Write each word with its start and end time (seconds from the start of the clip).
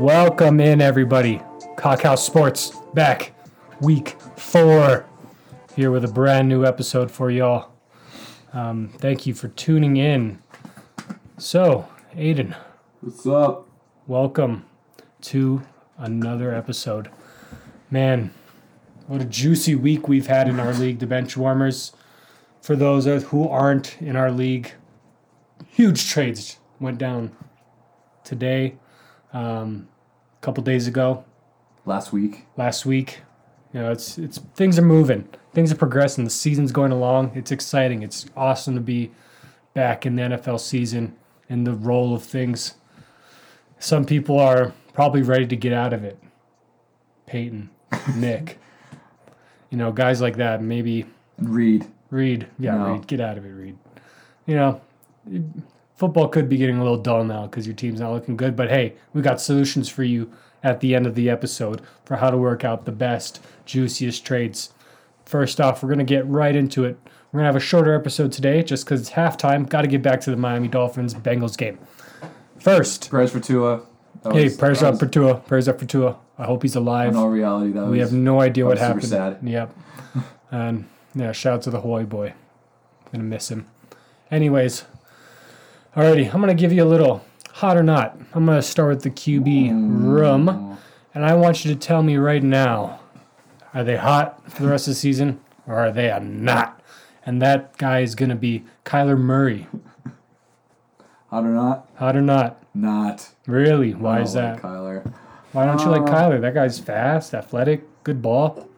Welcome 0.00 0.60
in, 0.60 0.80
everybody. 0.80 1.42
Cockhouse 1.76 2.24
Sports 2.24 2.72
back, 2.94 3.34
week 3.82 4.18
four, 4.34 5.04
here 5.76 5.90
with 5.90 6.06
a 6.06 6.08
brand 6.08 6.48
new 6.48 6.64
episode 6.64 7.10
for 7.10 7.30
y'all. 7.30 7.70
Um, 8.54 8.88
thank 8.96 9.26
you 9.26 9.34
for 9.34 9.48
tuning 9.48 9.98
in. 9.98 10.38
So, 11.36 11.86
Aiden, 12.14 12.56
What's 13.02 13.26
up? 13.26 13.68
welcome 14.06 14.64
to 15.20 15.60
another 15.98 16.54
episode. 16.54 17.10
Man, 17.90 18.32
what 19.06 19.20
a 19.20 19.26
juicy 19.26 19.74
week 19.74 20.08
we've 20.08 20.28
had 20.28 20.48
in 20.48 20.58
our 20.58 20.72
league, 20.72 21.00
the 21.00 21.06
bench 21.06 21.36
warmers. 21.36 21.92
For 22.62 22.74
those 22.74 23.04
who 23.24 23.46
aren't 23.46 24.00
in 24.00 24.16
our 24.16 24.32
league, 24.32 24.72
huge 25.68 26.08
trades 26.08 26.58
went 26.78 26.96
down 26.96 27.36
today, 28.24 28.76
um, 29.32 29.88
a 30.40 30.44
couple 30.44 30.62
days 30.62 30.86
ago, 30.86 31.24
Last 31.86 32.12
week. 32.12 32.46
last 32.56 32.84
week. 32.86 33.20
You 33.72 33.80
know, 33.80 33.92
it's 33.92 34.18
it's 34.18 34.38
things 34.54 34.78
are 34.78 34.82
moving, 34.82 35.28
things 35.54 35.70
are 35.72 35.76
progressing. 35.76 36.24
The 36.24 36.30
season's 36.30 36.72
going 36.72 36.92
along. 36.92 37.32
It's 37.36 37.52
exciting. 37.52 38.02
It's 38.02 38.26
awesome 38.36 38.74
to 38.74 38.80
be 38.80 39.12
back 39.74 40.04
in 40.06 40.16
the 40.16 40.22
NFL 40.22 40.58
season 40.60 41.16
in 41.48 41.64
the 41.64 41.72
role 41.74 42.14
of 42.14 42.22
things. 42.24 42.74
Some 43.78 44.04
people 44.04 44.38
are 44.38 44.72
probably 44.92 45.22
ready 45.22 45.46
to 45.46 45.56
get 45.56 45.72
out 45.72 45.92
of 45.92 46.04
it. 46.04 46.18
Peyton, 47.26 47.70
Nick, 48.16 48.58
you 49.70 49.78
know, 49.78 49.92
guys 49.92 50.20
like 50.20 50.36
that. 50.36 50.62
Maybe 50.62 51.06
And 51.38 51.48
Reed. 51.48 51.86
Reed, 52.10 52.48
yeah, 52.58 52.76
No. 52.76 52.92
Reed, 52.94 53.06
get 53.06 53.20
out 53.20 53.38
of 53.38 53.44
it, 53.44 53.50
Reed. 53.50 53.78
You 54.46 54.56
know, 54.56 54.80
football 56.00 56.26
could 56.28 56.48
be 56.48 56.56
getting 56.56 56.78
a 56.78 56.82
little 56.82 56.96
dull 56.98 57.22
now 57.22 57.46
because 57.46 57.66
your 57.66 57.76
team's 57.76 58.00
not 58.00 58.10
looking 58.12 58.36
good. 58.36 58.56
But 58.56 58.70
hey, 58.70 58.94
we 59.12 59.22
got 59.22 59.40
solutions 59.40 59.88
for 59.88 60.02
you 60.02 60.32
at 60.64 60.80
the 60.80 60.94
end 60.94 61.06
of 61.06 61.14
the 61.14 61.30
episode 61.30 61.82
for 62.04 62.16
how 62.16 62.30
to 62.30 62.36
work 62.36 62.64
out 62.64 62.86
the 62.86 62.92
best, 62.92 63.40
juiciest 63.66 64.24
trades. 64.24 64.72
First 65.26 65.60
off, 65.60 65.82
we're 65.82 65.90
gonna 65.90 66.02
get 66.04 66.26
right 66.26 66.56
into 66.56 66.84
it. 66.84 66.98
We're 67.30 67.38
gonna 67.40 67.46
have 67.48 67.56
a 67.56 67.60
shorter 67.60 67.94
episode 67.94 68.32
today 68.32 68.62
just 68.62 68.84
because 68.84 69.00
it's 69.02 69.10
halftime. 69.10 69.68
Got 69.68 69.82
to 69.82 69.88
get 69.88 70.02
back 70.02 70.20
to 70.22 70.30
the 70.30 70.36
Miami 70.36 70.66
Dolphins 70.68 71.14
Bengals 71.14 71.56
game. 71.56 71.78
First, 72.58 73.10
Prayers 73.10 73.30
for 73.30 73.40
Tua. 73.40 73.82
That 74.22 74.32
hey, 74.34 74.44
was- 74.44 74.56
prayers 74.56 74.82
up 74.82 74.92
was 74.94 75.00
for 75.00 75.06
Tua. 75.06 75.34
Prayers 75.36 75.68
up 75.68 75.78
for 75.78 75.86
Tua. 75.86 76.16
I 76.38 76.44
hope 76.46 76.62
he's 76.62 76.74
alive. 76.76 77.10
In 77.10 77.16
all 77.16 77.28
reality, 77.28 77.72
that 77.72 77.84
We 77.86 77.98
was. 78.00 78.10
have 78.10 78.18
no 78.18 78.40
idea 78.40 78.64
what 78.66 78.78
happened. 78.78 79.04
sad. 79.04 79.38
Yep. 79.42 79.74
And 80.50 80.86
yeah, 81.14 81.32
shout 81.32 81.54
out 81.54 81.62
to 81.62 81.70
the 81.70 81.80
Hoy 81.82 82.04
boy. 82.04 82.32
Gonna 83.12 83.24
miss 83.24 83.50
him. 83.50 83.66
Anyways, 84.30 84.84
alrighty, 85.96 86.32
I'm 86.32 86.40
gonna 86.40 86.54
give 86.54 86.72
you 86.72 86.82
a 86.82 86.86
little 86.86 87.24
hot 87.52 87.76
or 87.76 87.82
not. 87.82 88.18
I'm 88.34 88.46
gonna 88.46 88.62
start 88.62 88.88
with 88.90 89.02
the 89.02 89.10
QB 89.10 89.70
room, 89.72 90.78
and 91.14 91.24
I 91.24 91.34
want 91.34 91.64
you 91.64 91.72
to 91.72 91.78
tell 91.78 92.02
me 92.02 92.16
right 92.16 92.42
now: 92.42 93.00
Are 93.74 93.84
they 93.84 93.96
hot 93.96 94.50
for 94.50 94.62
the 94.62 94.68
rest 94.68 94.86
of 94.88 94.92
the 94.92 94.96
season, 95.00 95.40
or 95.66 95.74
are 95.76 95.90
they 95.92 96.10
a 96.10 96.20
not? 96.20 96.80
And 97.24 97.40
that 97.42 97.76
guy 97.76 98.00
is 98.00 98.14
gonna 98.14 98.36
be 98.36 98.64
Kyler 98.84 99.18
Murray. 99.18 99.66
Hot 101.28 101.44
or 101.44 101.48
not? 101.50 101.88
Hot 101.96 102.16
or 102.16 102.22
not? 102.22 102.62
Not. 102.74 103.30
Really? 103.46 103.94
Why 103.94 104.20
is 104.20 104.32
that? 104.32 104.54
like 104.54 104.62
Kyler. 104.62 105.12
Why 105.52 105.66
don't 105.66 105.80
you 105.80 105.88
like 105.88 106.02
Uh, 106.02 106.06
Kyler? 106.14 106.40
That 106.40 106.54
guy's 106.54 106.78
fast, 106.78 107.34
athletic, 107.34 107.84
good 108.04 108.22
ball. 108.22 108.68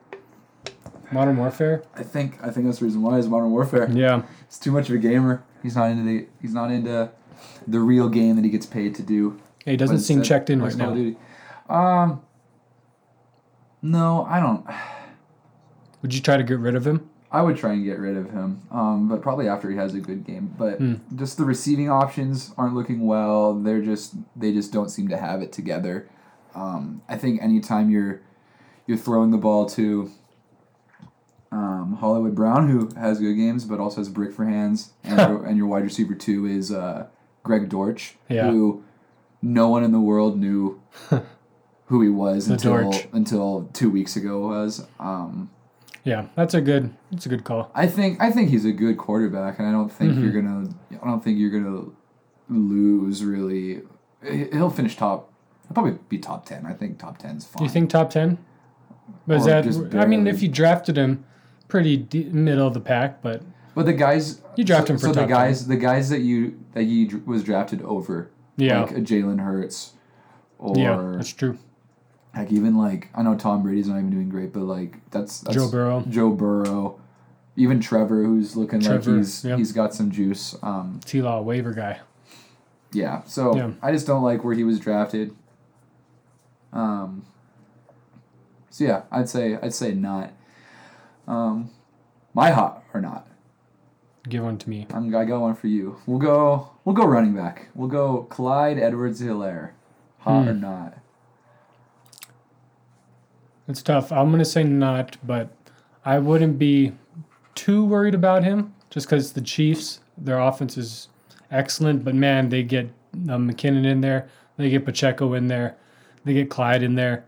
Modern 1.10 1.36
Warfare. 1.36 1.82
I 1.94 2.02
think 2.02 2.38
I 2.42 2.48
think 2.50 2.66
that's 2.66 2.78
the 2.78 2.86
reason 2.86 3.02
why 3.02 3.18
is 3.18 3.28
Modern 3.28 3.50
Warfare. 3.50 3.90
Yeah. 3.90 4.22
It's 4.46 4.58
too 4.58 4.72
much 4.72 4.88
of 4.88 4.94
a 4.94 4.98
gamer. 4.98 5.42
He's 5.62 5.76
not 5.76 5.90
into 5.90 6.02
the. 6.04 6.26
He's 6.40 6.54
not 6.54 6.70
into 6.70 7.10
the 7.66 7.80
real 7.80 8.08
game 8.08 8.36
that 8.36 8.44
he 8.44 8.50
gets 8.50 8.66
paid 8.66 8.94
to 8.96 9.02
do. 9.02 9.40
He 9.64 9.76
doesn't 9.76 10.00
seem 10.00 10.22
checked 10.22 10.50
in 10.50 10.60
right 10.62 10.74
now. 10.76 10.92
Duty. 10.92 11.16
Um. 11.68 12.22
No, 13.80 14.24
I 14.28 14.40
don't. 14.40 14.64
Would 16.02 16.14
you 16.14 16.20
try 16.20 16.36
to 16.36 16.42
get 16.42 16.58
rid 16.58 16.74
of 16.74 16.86
him? 16.86 17.08
I 17.30 17.40
would 17.40 17.56
try 17.56 17.72
and 17.72 17.82
get 17.84 17.98
rid 17.98 18.16
of 18.16 18.30
him, 18.30 18.60
um, 18.70 19.08
but 19.08 19.22
probably 19.22 19.48
after 19.48 19.70
he 19.70 19.76
has 19.76 19.94
a 19.94 20.00
good 20.00 20.24
game. 20.26 20.54
But 20.58 20.78
Hmm. 20.78 20.94
just 21.16 21.38
the 21.38 21.44
receiving 21.44 21.88
options 21.88 22.52
aren't 22.58 22.74
looking 22.74 23.06
well. 23.06 23.54
They're 23.54 23.80
just 23.80 24.14
they 24.36 24.52
just 24.52 24.72
don't 24.72 24.90
seem 24.90 25.08
to 25.08 25.16
have 25.16 25.40
it 25.40 25.50
together. 25.50 26.08
Um, 26.54 27.00
I 27.08 27.16
think 27.16 27.40
anytime 27.42 27.88
you're 27.88 28.20
you're 28.86 28.98
throwing 28.98 29.30
the 29.30 29.38
ball 29.38 29.64
to 29.70 30.10
um, 31.92 31.98
Hollywood 31.98 32.34
Brown, 32.34 32.68
who 32.68 32.88
has 32.98 33.18
good 33.20 33.34
games 33.34 33.64
but 33.64 33.80
also 33.80 33.98
has 34.00 34.08
brick 34.08 34.32
for 34.32 34.44
hands, 34.44 34.92
and, 35.04 35.18
your, 35.18 35.44
and 35.46 35.56
your 35.56 35.66
wide 35.66 35.84
receiver 35.84 36.14
two 36.14 36.46
is 36.46 36.72
uh, 36.72 37.06
Greg 37.42 37.68
Dortch, 37.68 38.16
Yeah. 38.28 38.50
who 38.50 38.82
no 39.40 39.68
one 39.68 39.84
in 39.84 39.92
the 39.92 40.00
world 40.00 40.38
knew 40.38 40.80
who 41.86 42.00
he 42.02 42.08
was 42.08 42.46
The 42.46 42.54
until 42.54 42.72
Dortch. 42.82 43.08
until 43.12 43.68
two 43.72 43.90
weeks 43.90 44.16
ago 44.16 44.40
was. 44.48 44.86
Um, 45.00 45.50
Yeah, 46.04 46.26
that's 46.36 46.54
a 46.54 46.60
good. 46.60 46.92
That's 47.10 47.26
a 47.26 47.28
good 47.28 47.44
call. 47.44 47.70
I 47.74 47.86
think 47.86 48.20
I 48.20 48.30
think 48.30 48.50
he's 48.50 48.64
a 48.64 48.72
good 48.72 48.96
quarterback, 48.98 49.58
and 49.58 49.68
I 49.68 49.72
don't 49.72 49.90
think 49.92 50.12
Mm-hmm. 50.12 50.22
you're 50.22 50.42
gonna. 50.42 50.68
I 51.02 51.06
don't 51.06 51.22
think 51.22 51.38
you're 51.38 51.50
gonna 51.50 51.84
lose 52.48 53.24
really. 53.24 53.82
He- 54.24 54.48
He'll 54.52 54.70
finish 54.70 54.96
top. 54.96 55.32
He'll 55.68 55.74
probably 55.74 55.98
be 56.08 56.18
top 56.18 56.46
ten. 56.46 56.66
I 56.66 56.72
think 56.72 56.98
top 56.98 57.18
ten's 57.18 57.44
fine. 57.44 57.58
Do 57.58 57.64
you 57.64 57.70
think 57.70 57.90
top 57.90 58.10
ten? 58.10 58.38
But 59.26 59.36
is 59.38 59.44
that? 59.46 59.94
I 59.96 60.06
mean, 60.06 60.26
if 60.26 60.42
you 60.42 60.48
drafted 60.48 60.96
him, 60.96 61.24
pretty 61.72 61.96
de- 61.96 62.24
middle 62.24 62.66
of 62.68 62.74
the 62.74 62.80
pack, 62.80 63.22
but 63.22 63.42
But 63.74 63.86
the 63.86 63.94
guys. 63.94 64.42
You 64.56 64.64
draft 64.64 64.88
so, 64.88 64.92
him 64.92 64.98
for 64.98 65.06
So 65.06 65.12
the 65.14 65.24
guys, 65.24 65.66
the 65.66 65.78
guys 65.78 66.10
that 66.10 66.20
you 66.20 66.60
that 66.74 66.84
you 66.84 67.22
was 67.24 67.42
drafted 67.42 67.80
over, 67.82 68.30
yeah, 68.58 68.82
like 68.82 68.90
a 68.90 69.00
Jalen 69.00 69.40
Hurts, 69.40 69.94
or 70.58 70.76
yeah, 70.76 71.14
that's 71.16 71.32
true. 71.32 71.58
like 72.36 72.52
even 72.52 72.76
like 72.76 73.08
I 73.14 73.22
know 73.22 73.34
Tom 73.34 73.62
Brady's 73.62 73.88
not 73.88 73.96
even 73.96 74.10
doing 74.10 74.28
great, 74.28 74.52
but 74.52 74.64
like 74.64 74.98
that's, 75.10 75.40
that's 75.40 75.56
Joe 75.56 75.70
Burrow, 75.70 76.04
Joe 76.06 76.30
Burrow, 76.30 77.00
even 77.56 77.80
Trevor, 77.80 78.22
who's 78.22 78.54
looking 78.56 78.80
Trevor, 78.80 79.12
like 79.12 79.18
he's 79.20 79.42
he's 79.42 79.72
got 79.72 79.94
some 79.94 80.10
juice. 80.10 80.54
Um, 80.62 81.00
T 81.06 81.22
Law 81.22 81.40
waiver 81.40 81.72
guy. 81.72 82.00
Yeah, 82.92 83.22
so 83.24 83.56
Yeah. 83.56 83.70
I 83.80 83.90
just 83.92 84.06
don't 84.06 84.22
like 84.22 84.44
where 84.44 84.54
he 84.54 84.64
was 84.64 84.78
drafted. 84.78 85.34
Um. 86.74 87.24
So 88.68 88.84
yeah, 88.84 89.02
I'd 89.10 89.30
say 89.30 89.56
I'd 89.62 89.72
say 89.72 89.94
not. 89.94 90.32
Um, 91.32 91.70
my 92.34 92.50
hot 92.50 92.84
or 92.92 93.00
not. 93.00 93.26
Give 94.28 94.44
one 94.44 94.58
to 94.58 94.68
me. 94.70 94.86
I'm 94.92 95.14
I 95.16 95.24
got 95.24 95.40
one 95.40 95.54
for 95.54 95.66
you. 95.66 95.96
We'll 96.06 96.18
go 96.18 96.70
we'll 96.84 96.94
go 96.94 97.04
running 97.06 97.34
back. 97.34 97.68
We'll 97.74 97.88
go 97.88 98.24
Clyde 98.24 98.78
Edwards 98.78 99.20
Helaire. 99.20 99.70
Hot 100.18 100.42
Hmm. 100.44 100.48
or 100.50 100.54
not? 100.54 100.98
It's 103.66 103.82
tough. 103.82 104.12
I'm 104.12 104.30
gonna 104.30 104.44
say 104.44 104.62
not, 104.62 105.16
but 105.24 105.48
I 106.04 106.18
wouldn't 106.18 106.58
be 106.58 106.92
too 107.54 107.84
worried 107.84 108.14
about 108.14 108.44
him 108.44 108.74
just 108.90 109.06
because 109.06 109.32
the 109.32 109.40
Chiefs, 109.40 110.00
their 110.18 110.38
offense 110.38 110.76
is 110.76 111.08
excellent. 111.50 112.04
But 112.04 112.14
man, 112.14 112.48
they 112.50 112.62
get 112.62 112.86
uh, 113.14 113.36
McKinnon 113.38 113.86
in 113.86 114.00
there, 114.02 114.28
they 114.56 114.68
get 114.70 114.84
Pacheco 114.84 115.32
in 115.34 115.48
there, 115.48 115.76
they 116.24 116.34
get 116.34 116.50
Clyde 116.50 116.82
in 116.82 116.94
there, 116.94 117.24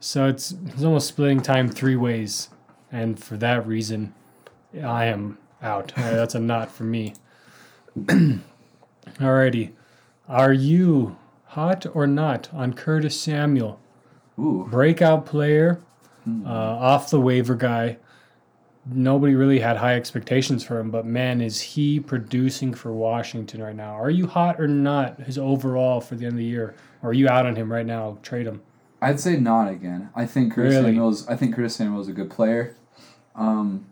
so 0.00 0.26
it's 0.28 0.52
it's 0.66 0.82
almost 0.84 1.08
splitting 1.08 1.40
time 1.40 1.68
three 1.68 1.96
ways, 1.96 2.48
and 2.90 3.22
for 3.22 3.36
that 3.36 3.66
reason, 3.66 4.14
I 4.82 5.06
am 5.06 5.38
out. 5.62 5.92
Uh, 5.96 6.12
that's 6.12 6.34
a 6.34 6.40
not 6.40 6.70
for 6.70 6.84
me. 6.84 7.14
Alrighty, 7.98 9.72
are 10.28 10.52
you 10.52 11.16
hot 11.46 11.86
or 11.94 12.06
not 12.06 12.48
on 12.52 12.74
Curtis 12.74 13.20
Samuel? 13.20 13.80
Ooh, 14.38 14.66
breakout 14.70 15.26
player, 15.26 15.80
uh, 16.44 16.48
off 16.48 17.10
the 17.10 17.20
waiver 17.20 17.54
guy. 17.54 17.96
Nobody 18.90 19.34
really 19.34 19.58
had 19.58 19.76
high 19.78 19.96
expectations 19.96 20.64
for 20.64 20.78
him, 20.78 20.90
but 20.90 21.04
man, 21.04 21.40
is 21.40 21.60
he 21.60 22.00
producing 22.00 22.72
for 22.72 22.92
Washington 22.92 23.62
right 23.62 23.74
now? 23.76 23.92
Are 23.94 24.08
you 24.10 24.26
hot 24.26 24.60
or 24.60 24.68
not? 24.68 25.20
His 25.20 25.36
overall 25.36 26.00
for 26.00 26.14
the 26.14 26.24
end 26.24 26.34
of 26.34 26.38
the 26.38 26.44
year, 26.44 26.74
or 27.02 27.10
are 27.10 27.14
you 27.14 27.28
out 27.28 27.44
on 27.44 27.56
him 27.56 27.70
right 27.70 27.84
now? 27.84 28.18
Trade 28.22 28.46
him. 28.46 28.62
I'd 29.02 29.20
say 29.20 29.36
not 29.36 29.68
again. 29.70 30.10
I 30.14 30.24
think 30.26 30.54
Curtis 30.54 30.74
Really? 30.74 30.92
Samuel's. 30.92 31.26
I 31.28 31.36
think 31.36 31.54
Curtis 31.54 31.76
Samuel's 31.76 32.08
a 32.08 32.12
good 32.12 32.30
player. 32.30 32.74
Um, 33.38 33.86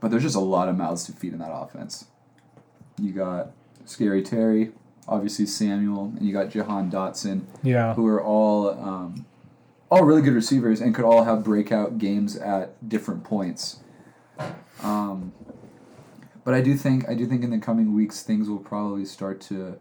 but 0.00 0.10
there's 0.10 0.24
just 0.24 0.36
a 0.36 0.40
lot 0.40 0.68
of 0.68 0.76
mouths 0.76 1.04
to 1.04 1.12
feed 1.12 1.32
in 1.32 1.38
that 1.38 1.52
offense. 1.52 2.06
You 3.00 3.12
got 3.12 3.52
Scary 3.84 4.22
Terry, 4.22 4.72
obviously 5.08 5.46
Samuel, 5.46 6.12
and 6.16 6.26
you 6.26 6.32
got 6.32 6.50
Jahan 6.50 6.90
Dotson, 6.90 7.42
Yeah, 7.62 7.94
who 7.94 8.06
are 8.08 8.22
all 8.22 8.70
um, 8.70 9.24
all 9.90 10.04
really 10.04 10.22
good 10.22 10.34
receivers 10.34 10.80
and 10.80 10.94
could 10.94 11.04
all 11.04 11.24
have 11.24 11.44
breakout 11.44 11.98
games 11.98 12.36
at 12.36 12.88
different 12.88 13.24
points. 13.24 13.78
Um, 14.82 15.32
but 16.44 16.54
I 16.54 16.60
do 16.60 16.76
think 16.76 17.08
I 17.08 17.14
do 17.14 17.24
think 17.26 17.44
in 17.44 17.50
the 17.50 17.58
coming 17.58 17.94
weeks 17.94 18.22
things 18.22 18.48
will 18.48 18.58
probably 18.58 19.04
start 19.04 19.40
to 19.42 19.78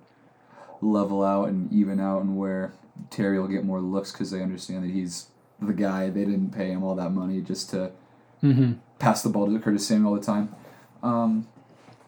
level 0.81 1.23
out 1.23 1.49
and 1.49 1.71
even 1.73 1.99
out, 1.99 2.21
and 2.21 2.37
where 2.37 2.73
Terry 3.09 3.39
will 3.39 3.47
get 3.47 3.65
more 3.65 3.81
looks 3.81 4.11
because 4.11 4.29
they 4.29 4.43
understand 4.43 4.83
that 4.83 4.91
he's 4.91 5.27
the 5.59 5.73
guy. 5.73 6.09
They 6.09 6.25
didn't 6.25 6.51
pay 6.51 6.69
him 6.69 6.83
all 6.83 6.95
that 6.95 7.09
money 7.09 7.41
just 7.41 7.71
to 7.71 7.91
hmm 8.41 8.73
pass 8.99 9.23
the 9.23 9.29
ball 9.29 9.47
to 9.47 9.59
Curtis 9.59 9.87
Samuel 9.87 10.13
all 10.13 10.19
the 10.19 10.25
time. 10.25 10.55
Um, 11.01 11.47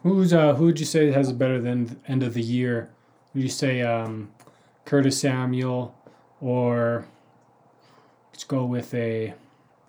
Who's 0.02 0.32
uh 0.32 0.54
who 0.54 0.66
would 0.66 0.78
you 0.78 0.86
say 0.86 1.10
has 1.10 1.30
a 1.30 1.34
better 1.34 1.60
than 1.60 1.98
end 2.06 2.22
of 2.22 2.34
the 2.34 2.42
year? 2.42 2.90
Would 3.32 3.42
you 3.42 3.48
say 3.48 3.80
um, 3.82 4.30
Curtis 4.84 5.18
Samuel, 5.20 5.94
or 6.40 7.06
let's 8.30 8.44
go 8.44 8.64
with 8.64 8.92
a 8.94 9.34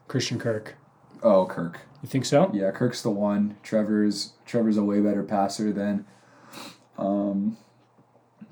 Christian 0.07 0.39
Kirk. 0.39 0.75
Oh, 1.21 1.45
Kirk. 1.45 1.81
You 2.01 2.09
think 2.09 2.25
so? 2.25 2.49
Yeah, 2.53 2.71
Kirk's 2.71 3.01
the 3.01 3.09
one. 3.09 3.57
Trevor's 3.63 4.33
Trevor's 4.45 4.77
a 4.77 4.83
way 4.83 5.01
better 5.01 5.23
passer 5.23 5.73
than 5.73 6.05
um, 6.97 7.57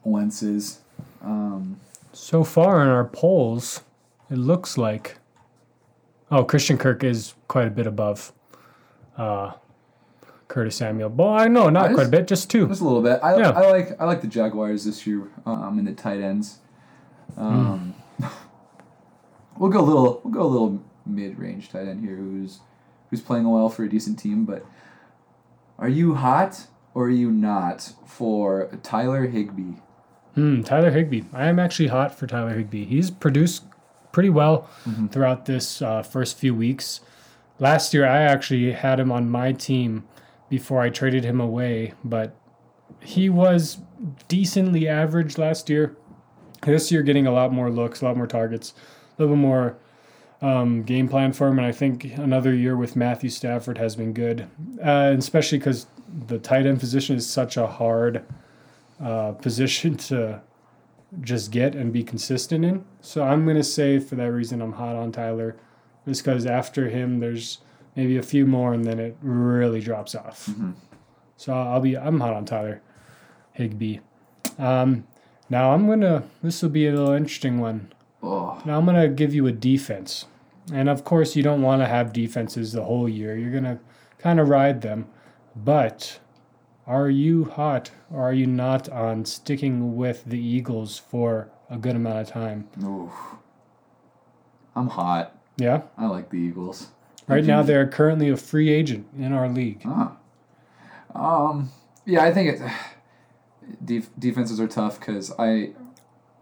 Wentz 0.03 0.43
is. 0.43 0.79
Um, 1.21 1.79
So 2.11 2.43
far 2.43 2.81
in 2.81 2.89
our 2.89 3.05
polls, 3.05 3.81
it 4.29 4.37
looks 4.37 4.77
like 4.77 5.17
oh 6.33 6.43
Christian 6.43 6.77
Kirk 6.77 7.03
is 7.03 7.35
quite 7.47 7.67
a 7.67 7.71
bit 7.71 7.87
above 7.87 8.33
uh, 9.17 9.53
Curtis 10.47 10.75
Samuel. 10.75 11.09
Well, 11.09 11.29
I 11.29 11.47
know 11.47 11.69
not 11.69 11.93
quite 11.93 12.07
a 12.07 12.09
bit, 12.09 12.27
just 12.27 12.49
two. 12.49 12.67
just 12.67 12.81
a 12.81 12.83
little 12.83 13.01
bit. 13.01 13.19
I, 13.23 13.37
Yeah. 13.37 13.51
I 13.51 13.69
like 13.69 14.01
I 14.01 14.05
like 14.05 14.21
the 14.21 14.27
Jaguars 14.27 14.85
this 14.85 15.05
year. 15.07 15.29
Um, 15.45 15.79
in 15.79 15.85
the 15.85 15.93
tight 15.93 16.19
ends. 16.19 16.59
Um, 17.37 17.95
we'll 19.57 19.71
go 19.71 19.79
a 19.79 19.85
little 19.85 20.21
we'll 20.23 20.33
go 20.33 20.41
a 20.41 20.51
little 20.51 20.83
mid 21.05 21.37
range 21.37 21.69
tight 21.69 21.87
end 21.87 22.01
here 22.01 22.15
who's 22.15 22.59
who's 23.09 23.21
playing 23.21 23.49
well 23.49 23.69
for 23.69 23.83
a 23.83 23.89
decent 23.89 24.19
team. 24.19 24.45
But 24.45 24.65
are 25.77 25.89
you 25.89 26.15
hot 26.15 26.67
or 26.93 27.05
are 27.05 27.09
you 27.09 27.31
not 27.31 27.93
for 28.05 28.69
Tyler 28.83 29.27
Higbee? 29.27 29.79
Hmm, 30.35 30.63
Tyler 30.63 30.89
Higbee. 30.89 31.23
I 31.31 31.45
am 31.45 31.59
actually 31.59 31.89
hot 31.89 32.17
for 32.17 32.25
Tyler 32.25 32.55
Higbee. 32.55 32.85
He's 32.85 33.11
produced 33.11 33.63
pretty 34.13 34.29
well 34.29 34.69
throughout 35.11 35.45
this 35.45 35.81
uh, 35.81 36.01
first 36.01 36.37
few 36.37 36.55
weeks. 36.55 37.01
Last 37.59 37.93
year, 37.93 38.05
I 38.05 38.21
actually 38.21 38.71
had 38.71 38.99
him 38.99 39.11
on 39.11 39.29
my 39.29 39.51
team 39.51 40.05
before 40.49 40.81
I 40.81 40.89
traded 40.89 41.25
him 41.25 41.41
away, 41.41 41.93
but 42.03 42.35
he 43.01 43.29
was 43.29 43.79
decently 44.27 44.87
average 44.87 45.37
last 45.37 45.69
year. 45.69 45.97
This 46.61 46.91
year, 46.91 47.01
getting 47.01 47.27
a 47.27 47.31
lot 47.31 47.51
more 47.51 47.69
looks, 47.69 48.01
a 48.01 48.05
lot 48.05 48.15
more 48.15 48.27
targets, 48.27 48.73
a 49.17 49.21
little 49.21 49.35
more 49.35 49.77
um, 50.41 50.83
game 50.83 51.09
plan 51.09 51.33
for 51.33 51.47
him. 51.47 51.57
And 51.57 51.65
I 51.65 51.71
think 51.71 52.05
another 52.05 52.53
year 52.53 52.77
with 52.77 52.95
Matthew 52.95 53.29
Stafford 53.29 53.77
has 53.77 53.95
been 53.95 54.13
good, 54.13 54.47
uh, 54.81 55.15
especially 55.17 55.57
because 55.57 55.87
the 56.27 56.37
tight 56.37 56.65
end 56.65 56.79
position 56.79 57.15
is 57.15 57.27
such 57.27 57.57
a 57.57 57.65
hard 57.67 58.23
uh, 59.01 59.31
position 59.41 59.97
to 59.97 60.41
just 61.21 61.51
get 61.51 61.75
and 61.75 61.91
be 61.93 62.03
consistent 62.03 62.65
in. 62.65 62.85
So 63.01 63.23
I'm 63.23 63.43
going 63.45 63.57
to 63.57 63.63
say 63.63 63.99
for 63.99 64.15
that 64.15 64.31
reason, 64.31 64.61
I'm 64.61 64.73
hot 64.73 64.95
on 64.95 65.11
Tyler, 65.11 65.55
just 66.07 66.23
because 66.23 66.45
after 66.45 66.89
him, 66.89 67.19
there's 67.19 67.59
maybe 67.95 68.17
a 68.17 68.23
few 68.23 68.45
more 68.45 68.73
and 68.73 68.83
then 68.85 68.99
it 68.99 69.15
really 69.21 69.79
drops 69.81 70.15
off. 70.15 70.49
So 71.37 71.53
I'll 71.53 71.79
be, 71.81 71.97
I'm 71.97 72.19
hot 72.19 72.33
on 72.33 72.45
Tyler 72.45 72.81
Higbee. 73.53 73.99
Um, 74.57 75.05
now 75.49 75.73
I'm 75.73 75.85
going 75.85 76.01
to, 76.01 76.23
this 76.41 76.61
will 76.61 76.69
be 76.69 76.87
a 76.87 76.91
little 76.91 77.13
interesting 77.13 77.59
one. 77.59 77.91
Oh, 78.21 78.61
Now 78.65 78.77
I'm 78.77 78.85
going 78.85 78.99
to 79.01 79.09
give 79.09 79.33
you 79.33 79.47
a 79.47 79.51
defense. 79.51 80.25
And 80.73 80.87
of 80.87 81.03
course, 81.03 81.35
you 81.35 81.43
don't 81.43 81.61
want 81.61 81.81
to 81.81 81.87
have 81.87 82.13
defenses 82.13 82.71
the 82.71 82.85
whole 82.85 83.09
year. 83.09 83.37
You're 83.37 83.51
going 83.51 83.65
to 83.65 83.79
kind 84.17 84.39
of 84.39 84.47
ride 84.47 84.81
them. 84.81 85.07
But 85.55 86.19
are 86.85 87.09
you 87.09 87.45
hot 87.45 87.91
or 88.11 88.21
are 88.21 88.33
you 88.33 88.45
not 88.47 88.89
on 88.89 89.25
sticking 89.25 89.95
with 89.95 90.23
the 90.25 90.39
Eagles 90.39 90.97
for 90.97 91.49
a 91.69 91.77
good 91.77 91.95
amount 91.95 92.19
of 92.19 92.27
time? 92.29 92.67
oof. 92.83 93.11
I'm 94.75 94.89
hot. 94.89 95.35
Yeah? 95.57 95.83
I 95.97 96.07
like 96.07 96.29
the 96.29 96.37
Eagles. 96.37 96.87
Right 97.27 97.37
Did 97.41 97.47
now, 97.47 97.61
you- 97.61 97.67
they're 97.67 97.87
currently 97.87 98.29
a 98.29 98.37
free 98.37 98.69
agent 98.69 99.07
in 99.17 99.31
our 99.33 99.47
league. 99.47 99.81
Ah. 99.85 100.17
Um. 101.15 101.69
Yeah, 102.05 102.23
I 102.23 102.33
think 102.33 102.59
it. 102.59 102.71
Def- 103.85 104.09
defenses 104.19 104.59
are 104.59 104.67
tough 104.67 104.99
because 104.99 105.31
I, 105.39 105.71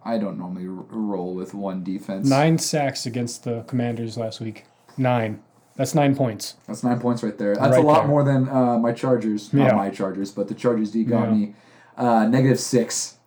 I 0.04 0.18
don't 0.18 0.40
normally 0.40 0.66
r- 0.66 0.86
roll 0.90 1.36
with 1.36 1.54
one 1.54 1.84
defense. 1.84 2.28
Nine 2.28 2.58
sacks 2.58 3.06
against 3.06 3.44
the 3.44 3.62
Commanders 3.68 4.18
last 4.18 4.40
week. 4.40 4.66
Nine. 4.98 5.44
That's 5.76 5.96
nine 5.96 6.16
points. 6.16 6.56
That's 6.68 6.84
nine 6.84 7.00
points 7.00 7.24
right 7.24 7.38
there. 7.38 7.56
That's 7.56 7.78
a 7.78 7.82
lot 7.82 8.02
there. 8.02 8.08
more 8.08 8.24
than 8.24 8.50
uh, 8.50 8.78
my 8.78 8.92
Chargers. 8.92 9.54
Not 9.54 9.68
Yeah. 9.68 9.76
my 9.76 9.90
Chargers, 9.90 10.32
but 10.32 10.48
the 10.48 10.54
Chargers 10.54 10.92
D 10.92 11.04
got 11.04 11.30
Yeah. 11.30 11.34
me 11.36 11.56
uh, 11.98 12.28
negative 12.28 12.60
six. 12.60 13.18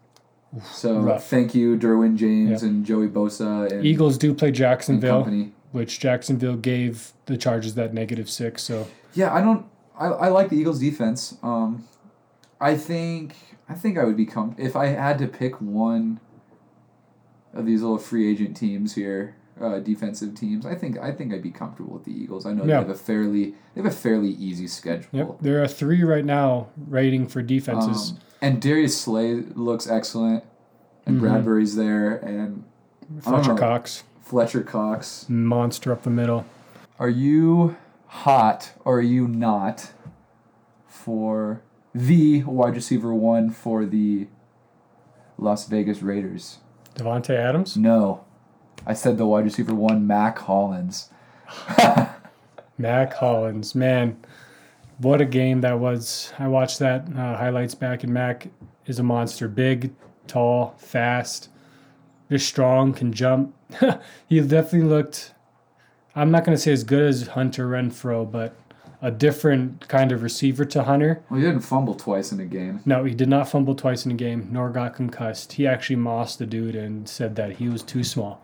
So 0.73 1.01
rough. 1.01 1.27
thank 1.29 1.55
you, 1.55 1.77
Derwin 1.77 2.17
James 2.17 2.63
Yeah. 2.63 2.69
and 2.69 2.85
Joey 2.87 3.09
Bosa 3.09 3.71
and, 3.73 3.85
Eagles 3.85 4.17
do 4.19 4.33
play 4.35 4.53
Jacksonville, 4.53 5.25
which 5.73 5.99
Jacksonville 5.99 6.57
gave 6.57 7.13
the 7.27 7.37
Chargers 7.37 7.75
that 7.75 7.93
negative 7.93 8.31
six. 8.31 8.63
So 8.63 8.87
Yeah, 9.15 9.35
I 9.35 9.41
don't. 9.41 9.67
I, 9.99 10.07
I 10.07 10.29
like 10.29 10.51
the 10.51 10.57
Eagles 10.57 10.79
defense. 10.81 11.37
Um, 11.43 11.85
I 12.61 12.77
think 12.77 13.35
I 13.69 13.75
think 13.75 13.99
I 13.99 14.05
would 14.05 14.17
become 14.17 14.55
if 14.59 14.77
I 14.77 14.87
had 14.87 15.19
to 15.19 15.27
pick 15.27 15.61
one 15.61 16.21
of 17.53 17.67
these 17.67 17.83
little 17.83 17.99
free 17.99 18.31
agent 18.31 18.57
teams 18.57 18.95
here, 18.95 19.35
uh, 19.61 19.79
defensive 19.79 20.35
teams. 20.35 20.67
I 20.67 20.75
think 20.75 20.99
I 20.99 21.13
think 21.13 21.33
I'd 21.33 21.43
be 21.43 21.51
comfortable 21.51 21.95
with 21.95 22.05
the 22.05 22.13
Eagles. 22.13 22.45
I 22.47 22.53
know 22.53 22.63
Yeah. 22.65 22.81
they 22.81 22.87
have 22.87 22.91
a 22.91 22.95
fairly 22.95 23.55
they 23.75 23.83
have 23.83 23.87
a 23.87 23.91
fairly 23.95 24.31
easy 24.31 24.67
schedule. 24.67 25.09
Yep, 25.13 25.37
there 25.41 25.63
are 25.63 25.69
three 25.69 26.03
right 26.03 26.25
now 26.25 26.69
rating 26.89 27.27
for 27.29 27.41
defenses. 27.43 28.11
Um, 28.13 28.19
and 28.43 28.61
Darius 28.61 29.01
Slay 29.01 29.35
looks 29.55 29.89
excellent, 29.89 30.45
and 31.07 31.21
Mhm. 31.21 31.23
Bradberry's 31.45 31.77
there, 31.77 32.17
and 32.17 32.65
Fletcher 33.21 33.55
know. 33.55 33.59
Cox, 33.59 34.03
Fletcher 34.21 34.63
Cox. 34.63 35.27
monster 35.29 35.93
up 35.93 36.03
the 36.03 36.11
middle. 36.11 36.45
Are 36.99 37.09
you 37.09 37.77
hot 38.07 38.73
or 38.85 38.99
are 38.99 39.03
you 39.03 39.27
not 39.29 39.93
for 40.87 41.63
the 41.95 42.43
wide 42.45 42.75
receiver 42.75 43.15
one 43.15 43.51
for 43.51 43.85
the 43.85 44.27
Las 45.39 45.67
Vegas 45.69 46.03
Raiders? 46.03 46.59
Davante 46.97 47.31
Adams, 47.37 47.77
No. 47.77 48.24
I 48.87 48.95
said 48.95 49.19
the 49.19 49.27
wide 49.27 49.45
receiver 49.45 49.75
one, 49.75 50.07
Mack 50.07 50.39
Hollins. 50.39 51.11
Mack 52.79 53.15
Hollins, 53.15 53.75
man, 53.75 54.17
what 54.99 55.21
a 55.21 55.25
game 55.25 55.61
that 55.63 55.79
was! 55.79 56.33
I 56.39 56.49
watched 56.49 56.79
that 56.79 57.07
uh, 57.17 57.37
highlights 57.37 57.75
back, 57.75 58.05
and 58.05 58.13
Mack 58.13 58.49
is 58.87 58.99
a 58.99 59.03
monster. 59.03 59.49
Big, 59.49 59.93
tall, 60.27 60.75
fast, 60.79 61.49
just 62.31 62.47
strong, 62.47 62.93
can 62.93 63.13
jump. 63.13 63.55
he 64.29 64.41
definitely 64.41 64.89
looked. 64.89 65.35
I'm 66.15 66.31
not 66.31 66.45
going 66.45 66.57
to 66.57 66.63
say 66.63 66.73
as 66.73 66.85
good 66.85 67.03
as 67.03 67.29
Hunter 67.29 67.69
Renfrow, 67.69 68.31
but 68.31 68.55
a 69.03 69.11
different 69.11 69.87
kind 69.89 70.13
of 70.13 70.23
receiver 70.23 70.65
to 70.65 70.85
Hunter. 70.85 71.23
Well, 71.29 71.41
he 71.41 71.45
didn't 71.45 71.63
fumble 71.63 71.95
twice 71.95 72.33
in 72.33 72.41
a 72.41 72.47
game. 72.47 72.81
No, 72.87 73.05
he 73.05 73.15
did 73.15 73.29
not 73.29 73.49
fumble 73.49 73.75
twice 73.75 74.07
in 74.07 74.13
a 74.13 74.15
game, 74.15 74.49
nor 74.51 74.71
got 74.71 74.95
concussed. 74.95 75.55
He 75.55 75.67
actually 75.67 75.97
mossed 75.97 76.39
the 76.39 76.47
dude 76.47 76.77
and 76.77 77.09
said 77.09 77.37
that 77.37 77.57
he 77.57 77.69
was 77.69 77.83
too 77.83 78.05
small. 78.05 78.41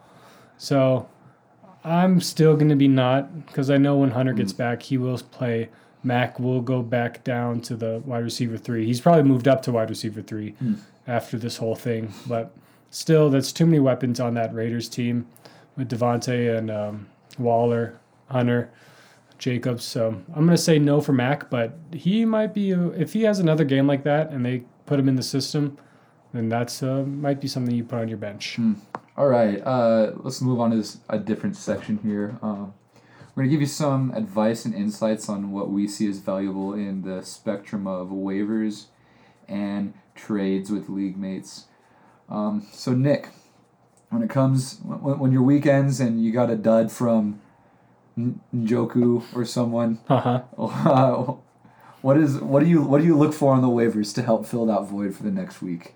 So 0.61 1.09
I'm 1.85 2.21
still 2.21 2.55
going 2.55 2.69
to 2.69 2.76
be 2.76 2.87
not, 2.87 3.47
because 3.47 3.71
I 3.71 3.79
know 3.79 3.97
when 3.97 4.11
Hunter 4.11 4.35
gets 4.35 4.52
back, 4.52 4.83
he 4.83 4.99
will 4.99 5.19
play. 5.19 5.71
Mack 6.02 6.38
will 6.38 6.61
go 6.61 6.83
back 6.83 7.25
down 7.25 7.62
to 7.62 7.76
the 7.76 8.02
wide 8.05 8.25
receiver 8.25 8.59
three. 8.59 8.85
He's 8.85 9.00
probably 9.00 9.23
moved 9.23 9.49
up 9.49 9.62
to 9.62 9.73
wide 9.73 9.88
receiver 9.88 10.21
three 10.21 10.55
after 11.07 11.38
this 11.38 11.57
whole 11.57 11.75
thing. 11.75 12.12
But 12.26 12.55
still, 12.90 13.31
that's 13.31 13.52
too 13.52 13.64
many 13.64 13.81
weapons 13.81 14.21
on 14.21 14.35
that 14.35 14.52
Raiders 14.55 14.87
team 14.87 15.26
with 15.79 15.88
Davante 15.88 16.59
and 16.59 16.71
um, 16.71 17.09
Waller, 17.38 17.99
Hunter. 18.31 18.71
Jacobs. 19.38 19.85
So 19.85 20.09
I'm 20.09 20.45
going 20.45 20.50
to 20.50 20.59
say 20.59 20.79
no 20.79 21.00
for 21.00 21.14
Mack, 21.14 21.49
but 21.49 21.73
he 21.95 22.26
might 22.26 22.52
be 22.52 22.73
if 22.73 23.14
he 23.14 23.23
has 23.23 23.38
another 23.38 23.64
game 23.64 23.87
like 23.87 24.05
that 24.05 24.29
and 24.31 24.45
they 24.45 24.64
put 24.85 25.00
him 25.00 25.09
in 25.09 25.17
the 25.17 25.23
system, 25.23 25.79
then 26.35 26.50
that's 26.50 26.83
uh, 26.83 27.05
might 27.05 27.40
be 27.40 27.49
something 27.49 27.75
you 27.75 27.83
put 27.83 28.00
on 28.00 28.09
your 28.09 28.19
bench. 28.19 28.59
All 29.17 29.29
right, 29.29 29.61
uh, 29.64 30.12
let's 30.17 30.40
move 30.40 30.61
on 30.61 30.71
to 30.71 30.76
this, 30.76 30.99
a 31.09 31.19
different 31.19 31.57
section 31.57 31.99
here. 32.02 32.38
Um, 32.43 32.75
we're 33.35 33.43
going 33.43 33.49
to 33.49 33.50
give 33.50 33.61
you 33.61 33.67
some 33.67 34.12
advice 34.14 34.64
and 34.64 34.75
insights 34.75 35.29
on 35.29 35.52
what 35.52 35.71
we 35.71 35.87
see 35.88 36.09
as 36.09 36.19
valuable 36.19 36.73
in 36.73 37.02
the 37.02 37.23
spectrum 37.23 37.87
of 37.87 38.09
waivers 38.09 38.87
and 39.49 39.95
trades 40.14 40.71
with 40.71 40.88
league 40.88 41.17
mates. 41.17 41.67
Um, 42.29 42.67
so, 42.73 42.93
Nick, 42.93 43.29
when 44.11 44.23
it 44.23 44.31
comes, 44.31 44.79
when, 44.83 45.19
when 45.19 45.33
your 45.33 45.43
weekends 45.43 46.00
and 46.00 46.23
you 46.25 46.33
got 46.33 46.50
a 46.50 46.57
dud 46.57 46.90
from 46.90 47.40
Njoku 48.19 49.25
or 49.35 49.45
someone, 49.45 49.99
Uh 50.09 50.21
huh. 50.21 51.23
what 52.02 52.17
is 52.17 52.38
what 52.38 52.61
do 52.61 52.67
you 52.67 52.83
what 52.83 52.99
do 53.00 53.05
you 53.05 53.17
look 53.17 53.35
for 53.35 53.52
on 53.55 53.61
the 53.62 53.69
waivers 53.69 54.14
to 54.14 54.23
help 54.23 54.47
fill 54.47 54.67
that 54.67 54.83
void 54.85 55.14
for 55.14 55.23
the 55.23 55.31
next 55.31 55.61
week? 55.62 55.95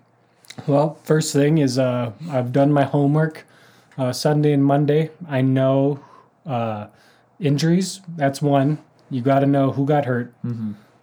Well, 0.66 0.98
first 1.04 1.32
thing 1.32 1.58
is 1.58 1.78
uh, 1.78 2.12
I've 2.30 2.52
done 2.52 2.72
my 2.72 2.84
homework. 2.84 3.46
Uh, 3.96 4.12
Sunday 4.12 4.52
and 4.52 4.64
Monday, 4.64 5.10
I 5.28 5.40
know 5.40 6.00
uh, 6.46 6.88
injuries. 7.38 8.00
That's 8.16 8.42
one. 8.42 8.78
You 9.10 9.20
got 9.20 9.40
to 9.40 9.46
know 9.46 9.70
who 9.70 9.86
got 9.86 10.04
hurt, 10.04 10.34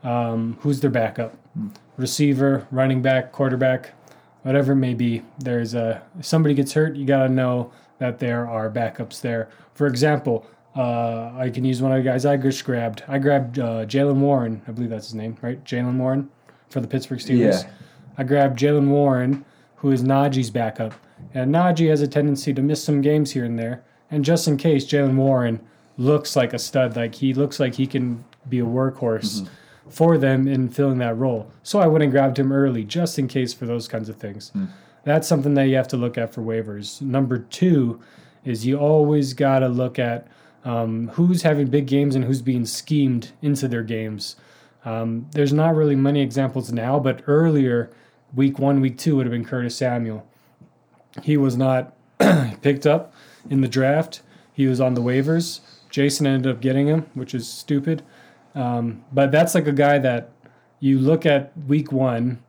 um, 0.04 0.58
who's 0.60 0.82
their 0.82 0.90
backup, 0.90 1.38
receiver, 1.96 2.68
running 2.70 3.02
back, 3.02 3.32
quarterback, 3.32 3.94
whatever 4.42 4.74
it 4.74 4.78
may 4.78 4.94
be. 4.94 5.22
There's 5.40 5.74
a 5.74 6.02
if 6.20 6.26
somebody 6.26 6.54
gets 6.54 6.74
hurt, 6.74 6.96
you 6.98 7.06
got 7.06 7.24
to 7.24 7.30
know 7.30 7.72
that 8.00 8.20
there 8.20 8.46
are 8.50 8.70
backups 8.70 9.22
there. 9.22 9.48
For 9.74 9.88
example, 9.88 10.46
uh, 10.76 11.32
I 11.38 11.50
can 11.50 11.64
use 11.64 11.82
one 11.82 11.92
of 11.92 12.04
the 12.04 12.10
guys 12.10 12.26
I 12.26 12.36
just 12.36 12.66
grabbed. 12.66 13.04
I 13.08 13.20
grabbed 13.20 13.60
uh, 13.60 13.86
Jaylen 13.86 14.18
Warren. 14.18 14.62
I 14.68 14.72
believe 14.72 14.90
that's 14.90 15.08
his 15.08 15.16
name, 15.16 15.38
right? 15.42 15.64
Jaylen 15.64 15.98
Warren 15.98 16.30
for 16.70 16.82
the 16.82 16.88
Pittsburgh 16.88 17.20
Steelers. 17.20 17.64
Yeah. 17.64 17.70
I 18.18 18.24
grabbed 18.24 18.60
Jaylen 18.60 18.88
Warren, 18.88 19.46
who 19.78 19.92
is 19.92 20.04
Najee's 20.04 20.50
backup, 20.50 20.94
And 21.34 21.54
Najee 21.54 21.90
has 21.90 22.02
a 22.02 22.08
tendency 22.08 22.54
to 22.54 22.62
miss 22.62 22.84
some 22.84 23.02
games 23.02 23.32
here 23.32 23.46
and 23.46 23.58
there. 23.58 23.84
And 24.10 24.26
just 24.26 24.48
in 24.48 24.58
case, 24.58 24.86
Jaylen 24.86 25.16
Warren 25.16 25.60
looks 25.98 26.36
like 26.36 26.54
a 26.54 26.60
stud. 26.60 26.96
Like 26.96 27.16
he 27.16 27.34
looks 27.34 27.60
like 27.60 27.76
he 27.76 27.88
can 27.88 28.24
be 28.50 28.60
a 28.60 28.66
workhorse 28.66 29.48
for 29.90 30.18
them 30.18 30.48
in 30.48 30.70
filling 30.70 30.98
that 31.00 31.18
role. 31.18 31.52
So 31.64 31.80
I 31.80 31.88
went 31.88 32.04
and 32.04 32.12
grabbed 32.12 32.38
him 32.38 32.52
early 32.52 32.84
just 32.84 33.18
in 33.20 33.28
case 33.28 33.54
for 33.54 33.66
those 33.66 33.88
kinds 33.88 34.10
of 34.10 34.18
things. 34.18 34.52
That's 35.04 35.28
something 35.28 35.54
that 35.56 35.64
you 35.68 35.76
have 35.76 35.88
to 35.90 35.98
look 35.98 36.18
at 36.18 36.34
for 36.34 36.42
waivers. 36.42 37.02
Number 37.02 37.40
two 37.40 38.00
is 38.46 38.66
you 38.66 38.78
always 38.78 39.34
got 39.34 39.60
to 39.60 39.68
look 39.68 40.00
at 40.00 40.28
um, 40.64 41.08
who's 41.10 41.42
having 41.42 41.68
big 41.68 41.88
games 41.88 42.16
and 42.16 42.26
who's 42.26 42.42
being 42.42 42.66
schemed 42.66 43.32
into 43.42 43.68
their 43.68 43.84
games. 43.84 44.36
Um, 44.84 45.28
there's 45.32 45.54
not 45.54 45.76
really 45.76 45.96
many 45.96 46.22
examples 46.22 46.72
now, 46.72 47.00
but 47.00 47.24
earlier, 47.28 47.92
week 48.34 48.60
one, 48.60 48.82
week 48.82 48.98
two 48.98 49.16
would 49.16 49.26
have 49.26 49.32
been 49.32 49.46
Curtis 49.46 49.76
Samuel. 49.76 50.28
He 51.24 51.38
was 51.38 51.56
not 51.56 51.94
picked 52.62 52.88
up 52.88 53.14
in 53.50 53.62
the 53.62 53.68
draft. 53.68 54.22
He 54.54 54.68
was 54.68 54.82
on 54.82 54.94
the 54.94 55.02
waivers. 55.02 55.60
Jason 55.90 56.26
ended 56.26 56.52
up 56.52 56.62
getting 56.62 56.88
him, 56.88 57.06
which 57.14 57.36
is 57.36 57.48
stupid. 57.48 58.04
Um, 58.56 59.04
but 59.12 59.32
that's 59.32 59.56
like 59.56 59.68
a 59.68 59.72
guy 59.72 60.00
that 60.00 60.32
you 60.80 61.00
look 61.00 61.26
at 61.26 61.56
week 61.68 61.92
one, 61.92 62.42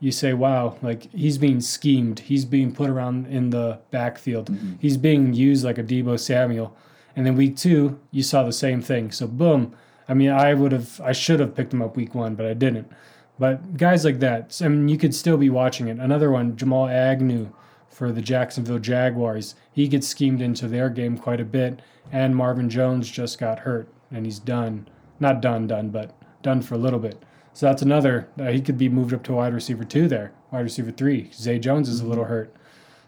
you 0.00 0.10
say, 0.10 0.32
wow, 0.32 0.76
like 0.82 1.10
he's 1.12 1.38
being 1.38 1.60
schemed. 1.60 2.20
He's 2.20 2.44
being 2.44 2.72
put 2.72 2.90
around 2.90 3.26
in 3.26 3.50
the 3.50 3.78
backfield. 3.90 4.50
He's 4.80 4.96
being 4.96 5.34
used 5.34 5.64
like 5.64 5.78
a 5.78 5.82
Deebo 5.82 6.18
Samuel. 6.18 6.76
And 7.16 7.24
then 7.24 7.36
week 7.36 7.56
two, 7.56 7.98
you 8.10 8.22
saw 8.22 8.42
the 8.42 8.52
same 8.52 8.80
thing. 8.82 9.12
So 9.12 9.26
boom. 9.26 9.74
I 10.08 10.14
mean, 10.14 10.30
I 10.30 10.54
would 10.54 10.72
have, 10.72 11.00
I 11.00 11.12
should 11.12 11.40
have 11.40 11.54
picked 11.54 11.72
him 11.72 11.82
up 11.82 11.96
week 11.96 12.14
one, 12.14 12.34
but 12.34 12.46
I 12.46 12.54
didn't. 12.54 12.90
But 13.38 13.76
guys 13.76 14.04
like 14.04 14.20
that, 14.20 14.60
I 14.62 14.68
mean, 14.68 14.88
you 14.88 14.98
could 14.98 15.14
still 15.14 15.36
be 15.36 15.50
watching 15.50 15.88
it. 15.88 15.98
Another 15.98 16.30
one, 16.30 16.56
Jamal 16.56 16.86
Agnew 16.88 17.48
for 17.88 18.12
the 18.12 18.22
Jacksonville 18.22 18.78
Jaguars. 18.78 19.54
He 19.72 19.88
gets 19.88 20.06
schemed 20.06 20.42
into 20.42 20.68
their 20.68 20.88
game 20.90 21.18
quite 21.18 21.40
a 21.40 21.44
bit, 21.44 21.80
and 22.12 22.36
Marvin 22.36 22.68
Jones 22.68 23.10
just 23.10 23.38
got 23.38 23.60
hurt, 23.60 23.88
and 24.10 24.24
he's 24.24 24.38
done. 24.38 24.88
Not 25.20 25.40
done, 25.40 25.66
done, 25.66 25.90
but 25.90 26.14
done 26.42 26.60
for 26.62 26.74
a 26.74 26.78
little 26.78 26.98
bit. 26.98 27.22
So 27.52 27.66
that's 27.66 27.82
another. 27.82 28.28
Uh, 28.38 28.50
he 28.50 28.60
could 28.60 28.76
be 28.76 28.88
moved 28.88 29.14
up 29.14 29.22
to 29.24 29.32
wide 29.32 29.54
receiver 29.54 29.84
two 29.84 30.08
there, 30.08 30.32
wide 30.50 30.60
receiver 30.60 30.90
three. 30.90 31.30
Zay 31.32 31.58
Jones 31.58 31.88
is 31.88 32.00
a 32.00 32.06
little 32.06 32.24
hurt. 32.24 32.54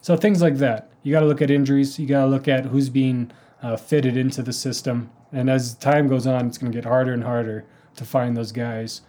So 0.01 0.17
things 0.17 0.41
like 0.41 0.59
that. 0.59 0.91
You 1.03 1.13
got 1.13 1.21
to 1.21 1.27
look 1.27 1.43
at 1.43 1.51
injuries. 1.51 1.99
You 1.99 2.07
got 2.07 2.23
to 2.23 2.31
look 2.31 2.47
at 2.47 2.67
who's 2.67 2.89
being 2.89 3.33
uh, 3.63 3.77
fitted 3.77 4.17
into 4.17 4.43
the 4.43 4.53
system. 4.53 5.11
And 5.33 5.51
as 5.51 5.75
time 5.75 6.09
goes 6.09 6.27
on, 6.27 6.47
it's 6.47 6.59
going 6.59 6.73
to 6.73 6.77
get 6.77 6.85
harder 6.85 7.13
and 7.13 7.25
harder 7.25 7.65
to 7.97 8.05
find 8.05 8.37
those 8.37 8.53
guys. 8.53 9.03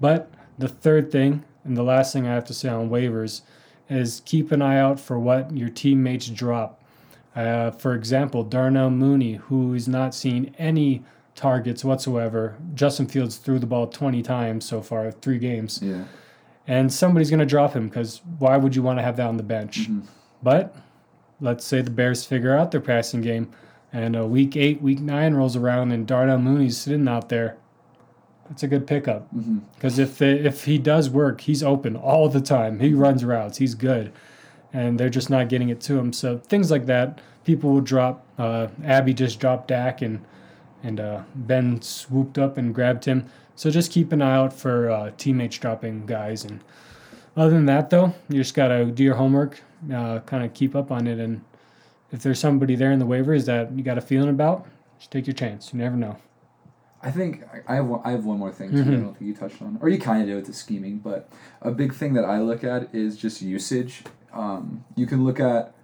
But 0.00 0.30
the 0.58 0.68
third 0.68 1.10
thing, 1.10 1.44
and 1.64 1.76
the 1.76 1.82
last 1.82 2.12
thing 2.12 2.26
I 2.26 2.34
have 2.34 2.44
to 2.46 2.54
say 2.54 2.68
on 2.68 2.90
waivers, 2.90 3.42
is 3.88 4.22
keep 4.24 4.52
an 4.52 4.62
eye 4.62 4.78
out 4.78 4.98
for 4.98 5.18
what 5.18 5.56
your 5.56 5.68
teammates 5.68 6.28
drop. 6.28 6.82
Uh, 7.34 7.70
for 7.72 7.94
example, 7.94 8.44
Darnell 8.44 8.90
Mooney, 8.90 9.34
who 9.34 9.74
is 9.74 9.88
not 9.88 10.14
seeing 10.14 10.54
any 10.56 11.02
targets 11.34 11.84
whatsoever. 11.84 12.56
Justin 12.74 13.06
Fields 13.06 13.36
threw 13.36 13.58
the 13.58 13.66
ball 13.66 13.88
20 13.88 14.22
times 14.22 14.64
so 14.64 14.80
far, 14.80 15.10
three 15.10 15.38
games. 15.38 15.80
Yeah. 15.82 16.04
And 16.66 16.92
somebody's 16.92 17.30
going 17.30 17.40
to 17.40 17.46
drop 17.46 17.74
him 17.74 17.88
because 17.88 18.22
why 18.38 18.56
would 18.56 18.74
you 18.74 18.82
want 18.82 18.98
to 18.98 19.02
have 19.02 19.16
that 19.16 19.26
on 19.26 19.36
the 19.36 19.42
bench? 19.42 19.82
Mm-hmm. 19.82 20.06
But 20.42 20.74
let's 21.40 21.64
say 21.64 21.82
the 21.82 21.90
Bears 21.90 22.24
figure 22.24 22.56
out 22.56 22.70
their 22.70 22.80
passing 22.80 23.20
game, 23.20 23.52
and 23.94 24.14
uh, 24.16 24.26
week 24.26 24.56
eight, 24.56 24.82
week 24.82 25.00
nine 25.00 25.32
rolls 25.34 25.56
around, 25.56 25.92
and 25.92 26.06
Darnell 26.06 26.38
Mooney's 26.38 26.76
sitting 26.76 27.08
out 27.08 27.30
there. 27.30 27.56
That's 28.48 28.62
a 28.62 28.68
good 28.68 28.86
pickup 28.86 29.34
Mm-hmm. 29.34 29.58
because 29.74 29.98
if 29.98 30.18
they, 30.18 30.32
if 30.32 30.64
he 30.64 30.76
does 30.76 31.08
work, 31.08 31.40
he's 31.40 31.62
open 31.62 31.96
all 31.96 32.28
the 32.28 32.42
time. 32.42 32.80
He 32.80 32.92
runs 32.92 33.24
routes. 33.24 33.56
He's 33.56 33.74
good, 33.74 34.12
and 34.72 35.00
they're 35.00 35.08
just 35.08 35.30
not 35.30 35.48
getting 35.48 35.70
it 35.70 35.80
to 35.82 35.96
him. 35.96 36.12
So 36.12 36.36
things 36.38 36.70
like 36.70 36.84
that, 36.86 37.20
people 37.44 37.70
will 37.72 37.80
drop. 37.80 38.26
Uh, 38.36 38.66
Abby 38.84 39.14
just 39.14 39.40
dropped 39.40 39.68
Dak, 39.68 40.02
and 40.02 40.22
and 40.82 41.00
uh, 41.00 41.22
Ben 41.34 41.80
swooped 41.80 42.36
up 42.38 42.58
and 42.58 42.74
grabbed 42.74 43.06
him. 43.06 43.24
So 43.56 43.70
just 43.70 43.90
keep 43.92 44.12
an 44.12 44.20
eye 44.20 44.34
out 44.34 44.52
for 44.52 44.90
uh, 44.90 45.12
teammates 45.16 45.56
dropping 45.56 46.04
guys. 46.04 46.44
And 46.44 46.62
other 47.36 47.50
than 47.52 47.64
that, 47.66 47.88
though, 47.88 48.12
you 48.28 48.36
just 48.42 48.54
gotta 48.54 48.84
do 48.84 49.02
your 49.04 49.14
homework, 49.14 49.62
uh, 49.90 50.18
kind 50.20 50.44
of 50.44 50.52
keep 50.52 50.74
up 50.76 50.90
on 50.90 51.06
it, 51.06 51.18
and 51.18 51.40
if 52.14 52.22
there's 52.22 52.38
somebody 52.38 52.76
there 52.76 52.92
in 52.92 53.00
the 53.00 53.06
waivers 53.06 53.44
that 53.46 53.72
you 53.76 53.82
got 53.82 53.98
a 53.98 54.00
feeling 54.00 54.28
about, 54.30 54.66
just 54.98 55.10
take 55.10 55.26
your 55.26 55.34
chance. 55.34 55.72
You 55.72 55.80
never 55.80 55.96
know. 55.96 56.16
I 57.02 57.10
think 57.10 57.42
I- 57.68 57.74
have 57.74 57.86
one, 57.86 58.00
I 58.04 58.12
have 58.12 58.24
one 58.24 58.38
more 58.38 58.52
thing 58.52 58.70
too. 58.70 58.80
I 58.80 58.84
don't 58.84 59.14
think 59.18 59.22
you 59.28 59.34
touched 59.34 59.60
on, 59.60 59.78
or 59.82 59.88
you 59.90 59.98
kind 59.98 60.22
of 60.22 60.28
did 60.28 60.36
with 60.36 60.46
the 60.46 60.54
scheming. 60.54 60.98
But 60.98 61.28
a 61.60 61.70
big 61.70 61.92
thing 61.92 62.14
that 62.14 62.24
I 62.24 62.38
look 62.40 62.64
at 62.64 62.94
is 62.94 63.16
just 63.18 63.42
usage. 63.42 64.04
Um, 64.32 64.84
you 64.96 65.06
can 65.06 65.24
look 65.24 65.38
at. 65.40 65.74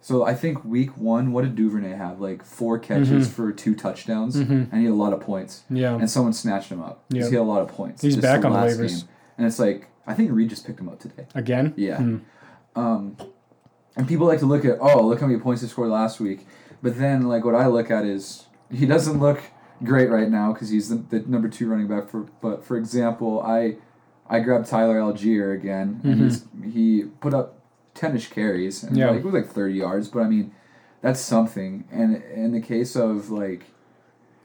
So 0.00 0.24
I 0.24 0.34
think 0.34 0.64
week 0.64 0.96
one, 0.96 1.32
what 1.32 1.44
did 1.44 1.54
Duvernay 1.54 1.90
have? 1.92 2.20
Like 2.20 2.42
four 2.42 2.78
catches 2.78 3.28
Mhm. 3.28 3.32
for 3.32 3.52
two 3.52 3.74
touchdowns, 3.74 4.34
Mhm. 4.36 4.68
and 4.72 4.74
he 4.80 4.84
had 4.84 4.92
a 4.92 4.94
lot 4.94 5.12
of 5.12 5.20
points. 5.20 5.62
Yeah. 5.68 5.94
And 5.94 6.10
someone 6.10 6.32
snatched 6.32 6.70
him 6.72 6.80
up. 6.80 7.04
Yeah. 7.10 7.28
He 7.28 7.34
had 7.34 7.42
a 7.42 7.44
lot 7.44 7.60
of 7.60 7.68
points. 7.68 8.00
He's 8.02 8.16
back 8.16 8.44
on 8.44 8.52
the 8.52 8.58
waivers. 8.58 9.04
And 9.36 9.46
it's 9.46 9.58
like 9.58 9.88
I 10.06 10.14
think 10.14 10.32
Reed 10.32 10.48
just 10.48 10.66
picked 10.66 10.80
him 10.80 10.88
up 10.88 10.98
today. 10.98 11.26
Again. 11.34 11.74
Yeah. 11.76 11.98
Hmm. 11.98 12.16
Um, 12.74 13.16
and 13.96 14.06
people 14.08 14.26
like 14.26 14.38
to 14.40 14.46
look 14.46 14.64
at, 14.64 14.78
oh, 14.80 15.02
look 15.06 15.20
how 15.20 15.26
many 15.26 15.38
points 15.38 15.62
he 15.62 15.68
scored 15.68 15.88
last 15.90 16.20
week. 16.20 16.46
But 16.82 16.98
then, 16.98 17.28
like, 17.28 17.44
what 17.44 17.54
I 17.54 17.66
look 17.66 17.90
at 17.90 18.04
is 18.04 18.46
he 18.70 18.86
doesn't 18.86 19.18
look 19.20 19.40
great 19.84 20.08
right 20.10 20.28
now 20.30 20.52
because 20.52 20.70
he's 20.70 20.88
the, 20.88 20.96
the 20.96 21.20
number 21.28 21.48
two 21.48 21.68
running 21.68 21.88
back. 21.88 22.08
For 22.08 22.20
but 22.40 22.64
for 22.64 22.76
example, 22.76 23.42
I 23.42 23.76
I 24.28 24.40
grabbed 24.40 24.66
Tyler 24.68 24.98
Allgeier 25.00 25.54
again, 25.54 26.00
and 26.04 26.20
he's 26.22 26.44
he 26.72 27.04
put 27.20 27.34
up 27.34 27.58
ten-ish 27.94 28.28
carries, 28.30 28.82
and 28.82 28.92
Mm-hmm. 28.92 28.98
Yeah. 29.00 29.10
like, 29.10 29.18
it 29.20 29.24
was 29.24 29.34
like 29.34 29.48
thirty 29.48 29.74
yards. 29.74 30.08
But 30.08 30.20
I 30.20 30.28
mean, 30.28 30.52
that's 31.02 31.20
something. 31.20 31.84
And 31.90 32.22
in 32.22 32.52
the 32.52 32.60
case 32.60 32.96
of 32.96 33.30
like 33.30 33.64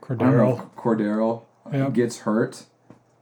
know, 0.10 0.16
Cordero. 0.18 0.70
Cordero 0.76 1.42
Yep. 1.72 1.94
gets 1.94 2.20
hurt, 2.20 2.64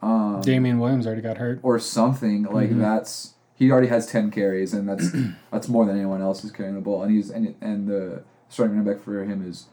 um, 0.01 0.41
Damien 0.41 0.77
Williams 0.79 1.05
already 1.07 1.21
got 1.21 1.37
hurt. 1.37 1.59
or 1.63 1.79
something 1.79 2.43
like 2.43 2.71
Mhm. 2.71 2.79
that's 2.79 3.35
he 3.55 3.71
already 3.71 3.87
has 3.87 4.05
ten 4.07 4.31
carries 4.31 4.73
and 4.73 4.87
that's 4.87 5.11
that's 5.51 5.67
more 5.67 5.85
than 5.85 5.95
anyone 5.97 6.21
else 6.21 6.43
is 6.43 6.51
carrying 6.51 6.75
the 6.75 6.81
ball. 6.81 7.03
And 7.03 7.11
he's 7.15 7.29
and 7.29 7.55
and 7.61 7.87
the 7.87 8.23
starting 8.49 8.77
running 8.77 8.93
back 8.93 9.03
for 9.03 9.23
him 9.23 9.47
is 9.47 9.67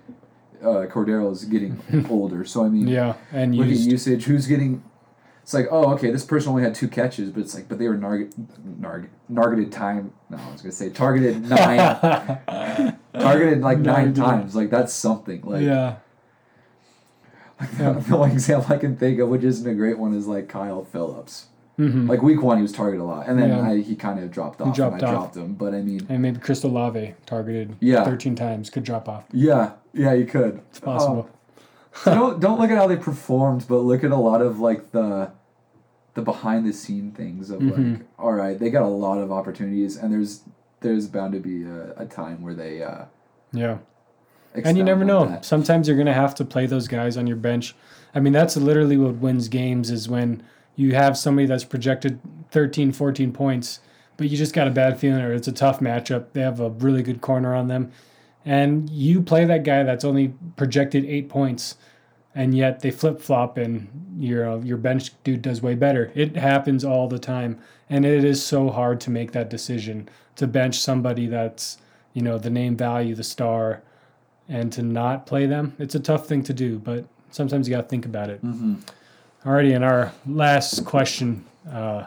uh, 0.62 0.86
Cordero 0.90 1.30
is 1.32 1.44
getting 1.44 1.80
older. 2.10 2.44
So 2.44 2.64
I 2.64 2.68
mean 2.68 2.86
Yeah, 2.88 3.14
and 3.32 3.54
look 3.54 3.66
used. 3.68 3.86
at 3.86 3.92
usage. 3.92 4.24
Who's 4.24 4.46
getting 4.46 4.82
it's 5.42 5.54
like 5.54 5.66
oh 5.70 5.92
okay 5.94 6.10
this 6.10 6.24
person 6.24 6.50
only 6.50 6.62
had 6.62 6.74
two 6.74 6.86
catches 6.86 7.30
but 7.30 7.40
it's 7.40 7.54
like 7.54 7.66
but 7.68 7.78
they 7.78 7.88
were 7.88 7.96
narget 7.96 8.30
narg 8.78 9.08
targeted 9.34 9.72
time 9.72 10.12
no 10.28 10.36
I 10.36 10.52
was 10.52 10.60
gonna 10.60 10.70
say 10.70 10.90
targeted 10.90 11.42
nine 11.48 11.78
targeted 13.14 13.60
like 13.62 13.78
nine 13.78 14.12
Targeted. 14.12 14.16
times. 14.16 14.54
Like 14.54 14.70
that's 14.70 14.92
something 14.92 15.40
like 15.42 15.62
yeah, 15.62 15.96
the 17.78 18.06
only 18.16 18.32
example 18.32 18.72
I 18.74 18.78
can 18.78 18.96
think 18.96 19.18
of 19.18 19.28
which 19.28 19.42
isn't 19.42 19.68
a 19.68 19.74
great 19.74 19.98
one 19.98 20.14
is 20.14 20.26
like 20.26 20.48
Kyle 20.48 20.84
Phillips 20.84 21.46
hmm 21.88 22.08
like 22.08 22.22
week 22.22 22.42
one, 22.42 22.56
he 22.58 22.62
was 22.62 22.72
targeted 22.72 23.00
a 23.00 23.04
lot, 23.04 23.26
and 23.28 23.38
then 23.38 23.48
Yeah. 23.50 23.70
I, 23.70 23.80
he 23.80 23.94
kind 23.96 24.18
of 24.20 24.30
dropped 24.30 24.60
off. 24.60 24.74
dropped 24.76 24.94
and 24.94 25.02
I 25.04 25.06
off. 25.06 25.12
dropped 25.32 25.36
him, 25.36 25.54
but 25.54 25.74
I 25.74 25.80
mean, 25.82 26.06
and 26.08 26.20
maybe 26.22 26.38
Chris 26.38 26.62
Olave 26.64 27.14
targeted 27.26 27.76
Yeah. 27.80 28.04
13 28.04 28.34
times 28.34 28.70
could 28.70 28.84
drop 28.84 29.08
off. 29.08 29.24
yeah, 29.32 29.72
yeah, 29.92 30.12
you 30.12 30.26
could. 30.26 30.60
It's 30.70 30.80
possible. 30.80 31.28
So 31.92 32.14
don't 32.14 32.40
don't 32.40 32.60
look 32.60 32.70
at 32.70 32.76
how 32.78 32.86
they 32.86 32.96
performed, 32.96 33.66
but 33.68 33.78
look 33.78 34.04
at 34.04 34.10
a 34.12 34.16
lot 34.16 34.42
of 34.42 34.60
like 34.60 34.92
the 34.92 35.32
the 36.14 36.22
behind 36.22 36.66
the 36.66 36.72
scene 36.72 37.12
things 37.12 37.50
of 37.50 37.60
Mhm. 37.60 37.92
like, 37.98 38.06
all 38.18 38.32
right, 38.32 38.58
they 38.58 38.70
got 38.70 38.82
a 38.82 38.88
lot 38.88 39.18
of 39.18 39.30
opportunities, 39.32 39.96
and 39.96 40.12
there's 40.12 40.42
there's 40.80 41.06
bound 41.08 41.32
to 41.34 41.40
be 41.40 41.64
a, 41.64 41.92
a 41.96 42.06
time 42.06 42.42
where 42.42 42.54
they 42.54 42.82
uh, 42.82 43.04
yeah. 43.52 43.78
and 44.54 44.76
you 44.78 44.82
never 44.84 45.04
know. 45.04 45.26
that. 45.26 45.44
Sometimes 45.44 45.86
you're 45.88 45.96
gonna 45.96 46.12
have 46.14 46.34
to 46.36 46.44
play 46.44 46.66
those 46.66 46.88
guys 46.88 47.16
on 47.16 47.26
your 47.26 47.36
bench. 47.36 47.74
I 48.14 48.20
mean, 48.20 48.32
that's 48.32 48.56
literally 48.56 48.96
what 48.96 49.14
wins 49.16 49.48
games 49.48 49.90
is 49.90 50.08
when 50.08 50.42
you 50.76 50.94
have 50.94 51.16
somebody 51.16 51.46
that's 51.46 51.64
projected 51.64 52.18
13, 52.50 52.92
14 52.92 53.32
points, 53.32 53.80
but 54.16 54.28
you 54.28 54.36
just 54.36 54.54
got 54.54 54.66
a 54.68 54.70
bad 54.70 54.98
feeling 54.98 55.20
or 55.22 55.32
it's 55.32 55.48
a 55.48 55.52
tough 55.52 55.80
matchup. 55.80 56.26
They 56.32 56.40
have 56.40 56.60
a 56.60 56.70
really 56.70 57.02
good 57.02 57.20
corner 57.20 57.54
on 57.54 57.68
them, 57.68 57.90
and 58.44 58.88
you 58.90 59.22
play 59.22 59.44
that 59.44 59.64
guy 59.64 59.82
that's 59.82 60.04
only 60.04 60.34
projected 60.56 61.04
eight 61.04 61.28
points, 61.28 61.76
and 62.34 62.54
yet 62.56 62.80
they 62.80 62.90
flip 62.90 63.20
flop 63.20 63.56
and 63.58 63.88
your 64.18 64.48
uh, 64.48 64.58
your 64.58 64.76
bench 64.76 65.12
dude 65.24 65.42
does 65.42 65.62
way 65.62 65.74
better. 65.74 66.10
It 66.14 66.36
happens 66.36 66.84
all 66.84 67.08
the 67.08 67.18
time, 67.18 67.58
and 67.88 68.04
it 68.04 68.24
is 68.24 68.44
so 68.44 68.70
hard 68.70 69.00
to 69.02 69.10
make 69.10 69.32
that 69.32 69.48
decision 69.50 70.08
to 70.36 70.46
bench 70.46 70.78
somebody 70.78 71.26
that's 71.26 71.78
you 72.14 72.22
know 72.22 72.38
the 72.38 72.50
name 72.50 72.76
value, 72.76 73.14
the 73.14 73.24
star 73.24 73.82
and 74.48 74.72
to 74.72 74.82
not 74.82 75.26
play 75.26 75.46
them, 75.46 75.76
it's 75.78 75.94
a 75.94 76.00
tough 76.00 76.26
thing 76.26 76.42
to 76.42 76.52
do, 76.52 76.76
but 76.80 77.04
sometimes 77.30 77.68
you 77.68 77.74
got 77.76 77.82
to 77.82 77.88
think 77.88 78.04
about 78.04 78.28
it. 78.28 78.44
Mhm. 78.44 78.78
Alrighty, 79.44 79.74
and 79.74 79.82
our 79.82 80.12
last 80.26 80.84
question 80.84 81.46
uh, 81.70 82.04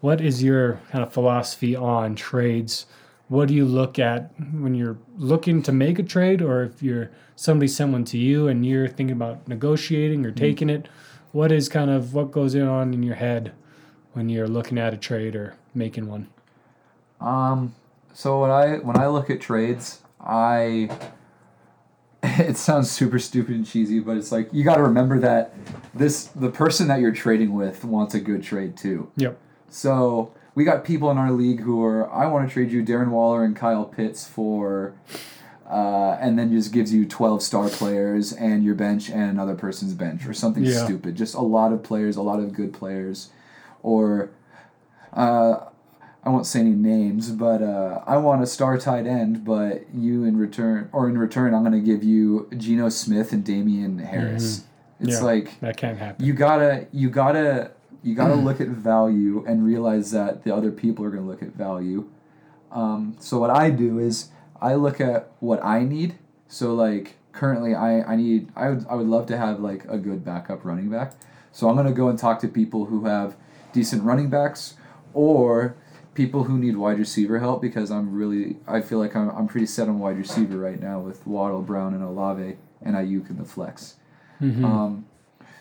What 0.00 0.20
is 0.20 0.42
your 0.42 0.80
kind 0.90 1.02
of 1.02 1.12
philosophy 1.12 1.74
on 1.74 2.14
trades? 2.14 2.84
What 3.28 3.48
do 3.48 3.54
you 3.54 3.64
look 3.64 3.98
at 3.98 4.32
when 4.52 4.74
you're 4.74 4.98
looking 5.16 5.62
to 5.62 5.72
make 5.72 5.98
a 5.98 6.02
trade, 6.02 6.42
or 6.42 6.62
if 6.62 6.82
you're 6.82 7.10
somebody 7.36 7.68
sent 7.68 7.92
one 7.92 8.04
to 8.04 8.18
you 8.18 8.48
and 8.48 8.66
you're 8.66 8.86
thinking 8.86 9.16
about 9.16 9.48
negotiating 9.48 10.26
or 10.26 10.30
taking 10.30 10.68
it? 10.68 10.88
What 11.32 11.50
is 11.50 11.70
kind 11.70 11.90
of 11.90 12.12
what 12.12 12.30
goes 12.30 12.54
on 12.54 12.92
in 12.92 13.02
your 13.02 13.14
head 13.14 13.52
when 14.12 14.28
you're 14.28 14.46
looking 14.46 14.76
at 14.76 14.92
a 14.92 14.98
trade 14.98 15.34
or 15.34 15.54
making 15.74 16.06
one? 16.06 16.28
Um, 17.18 17.74
So 18.12 18.42
when 18.42 18.50
I 18.50 18.76
when 18.76 18.98
I 18.98 19.06
look 19.06 19.30
at 19.30 19.40
trades, 19.40 20.02
I 20.20 20.90
it 22.40 22.56
sounds 22.56 22.90
super 22.90 23.18
stupid 23.18 23.54
and 23.54 23.66
cheesy, 23.66 24.00
but 24.00 24.16
it's 24.16 24.32
like 24.32 24.48
you 24.52 24.64
got 24.64 24.76
to 24.76 24.82
remember 24.82 25.18
that 25.20 25.54
this 25.94 26.24
the 26.26 26.50
person 26.50 26.88
that 26.88 27.00
you're 27.00 27.12
trading 27.12 27.54
with 27.54 27.84
wants 27.84 28.14
a 28.14 28.20
good 28.20 28.42
trade 28.42 28.76
too. 28.76 29.10
Yep. 29.16 29.38
So 29.70 30.32
we 30.54 30.64
got 30.64 30.84
people 30.84 31.10
in 31.10 31.18
our 31.18 31.32
league 31.32 31.60
who 31.60 31.82
are 31.84 32.10
I 32.12 32.26
want 32.26 32.48
to 32.48 32.52
trade 32.52 32.70
you 32.70 32.82
Darren 32.84 33.08
Waller 33.10 33.44
and 33.44 33.56
Kyle 33.56 33.84
Pitts 33.84 34.26
for, 34.26 34.94
uh, 35.68 36.16
and 36.20 36.38
then 36.38 36.50
just 36.50 36.72
gives 36.72 36.92
you 36.92 37.06
twelve 37.06 37.42
star 37.42 37.68
players 37.68 38.32
and 38.32 38.64
your 38.64 38.74
bench 38.74 39.08
and 39.10 39.30
another 39.30 39.54
person's 39.54 39.94
bench 39.94 40.26
or 40.26 40.32
something 40.34 40.64
Yeah. 40.64 40.84
stupid. 40.84 41.16
Just 41.16 41.34
a 41.34 41.40
lot 41.40 41.72
of 41.72 41.82
players, 41.82 42.16
a 42.16 42.22
lot 42.22 42.38
of 42.40 42.52
good 42.52 42.72
players, 42.72 43.30
or. 43.82 44.30
Uh, 45.12 45.68
I 46.24 46.30
won't 46.30 46.46
say 46.46 46.60
any 46.60 46.70
names, 46.70 47.30
but 47.30 47.60
uh, 47.62 48.00
I 48.06 48.16
want 48.16 48.42
a 48.42 48.46
star 48.46 48.78
tight 48.78 49.06
end, 49.06 49.44
but 49.44 49.84
you 49.94 50.24
in 50.24 50.38
return, 50.38 50.88
or 50.92 51.08
in 51.08 51.18
return, 51.18 51.52
I'm 51.54 51.62
going 51.62 51.72
to 51.72 51.80
give 51.80 52.02
you 52.02 52.48
Geno 52.56 52.88
Smith 52.88 53.32
and 53.32 53.44
Damien 53.44 53.98
Harris. 53.98 54.64
It's 55.00 55.20
Yeah. 55.20 55.24
like 55.26 55.60
That 55.60 55.76
can't 55.76 55.98
happen. 55.98 56.24
you 56.24 56.32
gotta 56.32 56.86
you 56.92 57.10
gotta 57.10 57.72
you 58.02 58.14
gotta 58.14 58.34
look 58.46 58.60
at 58.60 58.68
value 58.68 59.44
and 59.46 59.64
realize 59.66 60.12
that 60.12 60.44
the 60.44 60.54
other 60.54 60.70
people 60.70 61.04
are 61.04 61.10
gonna 61.10 61.26
look 61.26 61.42
at 61.42 61.52
value 61.54 62.08
um, 62.72 63.16
so 63.18 63.38
what 63.38 63.50
i 63.50 63.70
do 63.70 63.98
is 63.98 64.28
i 64.62 64.74
look 64.74 65.00
at 65.00 65.30
what 65.40 65.62
i 65.64 65.82
need 65.82 66.14
so 66.48 66.74
like 66.74 67.16
currently 67.32 67.74
i, 67.74 68.00
I 68.12 68.16
need 68.16 68.48
I 68.56 68.70
would, 68.70 68.86
I 68.88 68.94
would 68.94 69.06
love 69.08 69.26
to 69.26 69.36
have 69.36 69.58
like 69.60 69.84
a 69.88 69.98
good 69.98 70.24
backup 70.24 70.64
running 70.64 70.88
back 70.88 71.14
so 71.52 71.68
i'm 71.68 71.76
gonna 71.76 71.92
go 71.92 72.08
and 72.08 72.18
talk 72.18 72.40
to 72.40 72.48
people 72.48 72.86
who 72.86 73.04
have 73.06 73.36
decent 73.72 74.04
running 74.04 74.30
backs 74.30 74.74
or 75.12 75.74
people 76.14 76.44
who 76.44 76.56
need 76.58 76.76
wide 76.76 76.98
receiver 76.98 77.38
help 77.40 77.60
because 77.62 77.90
i'm 77.90 78.12
really 78.14 78.56
i 78.66 78.80
feel 78.80 78.98
like 78.98 79.14
i'm, 79.16 79.28
I'm 79.30 79.46
pretty 79.48 79.66
set 79.66 79.88
on 79.88 79.98
wide 79.98 80.16
receiver 80.18 80.56
right 80.58 80.80
now 80.80 81.00
with 81.00 81.26
waddle 81.26 81.62
brown 81.62 81.94
and 81.94 82.02
olave 82.02 82.56
and 82.82 82.94
aiyuk 82.94 83.30
in 83.30 83.36
the 83.38 83.44
flex 83.44 83.94
Mhm. 84.40 84.64
um, 84.64 85.04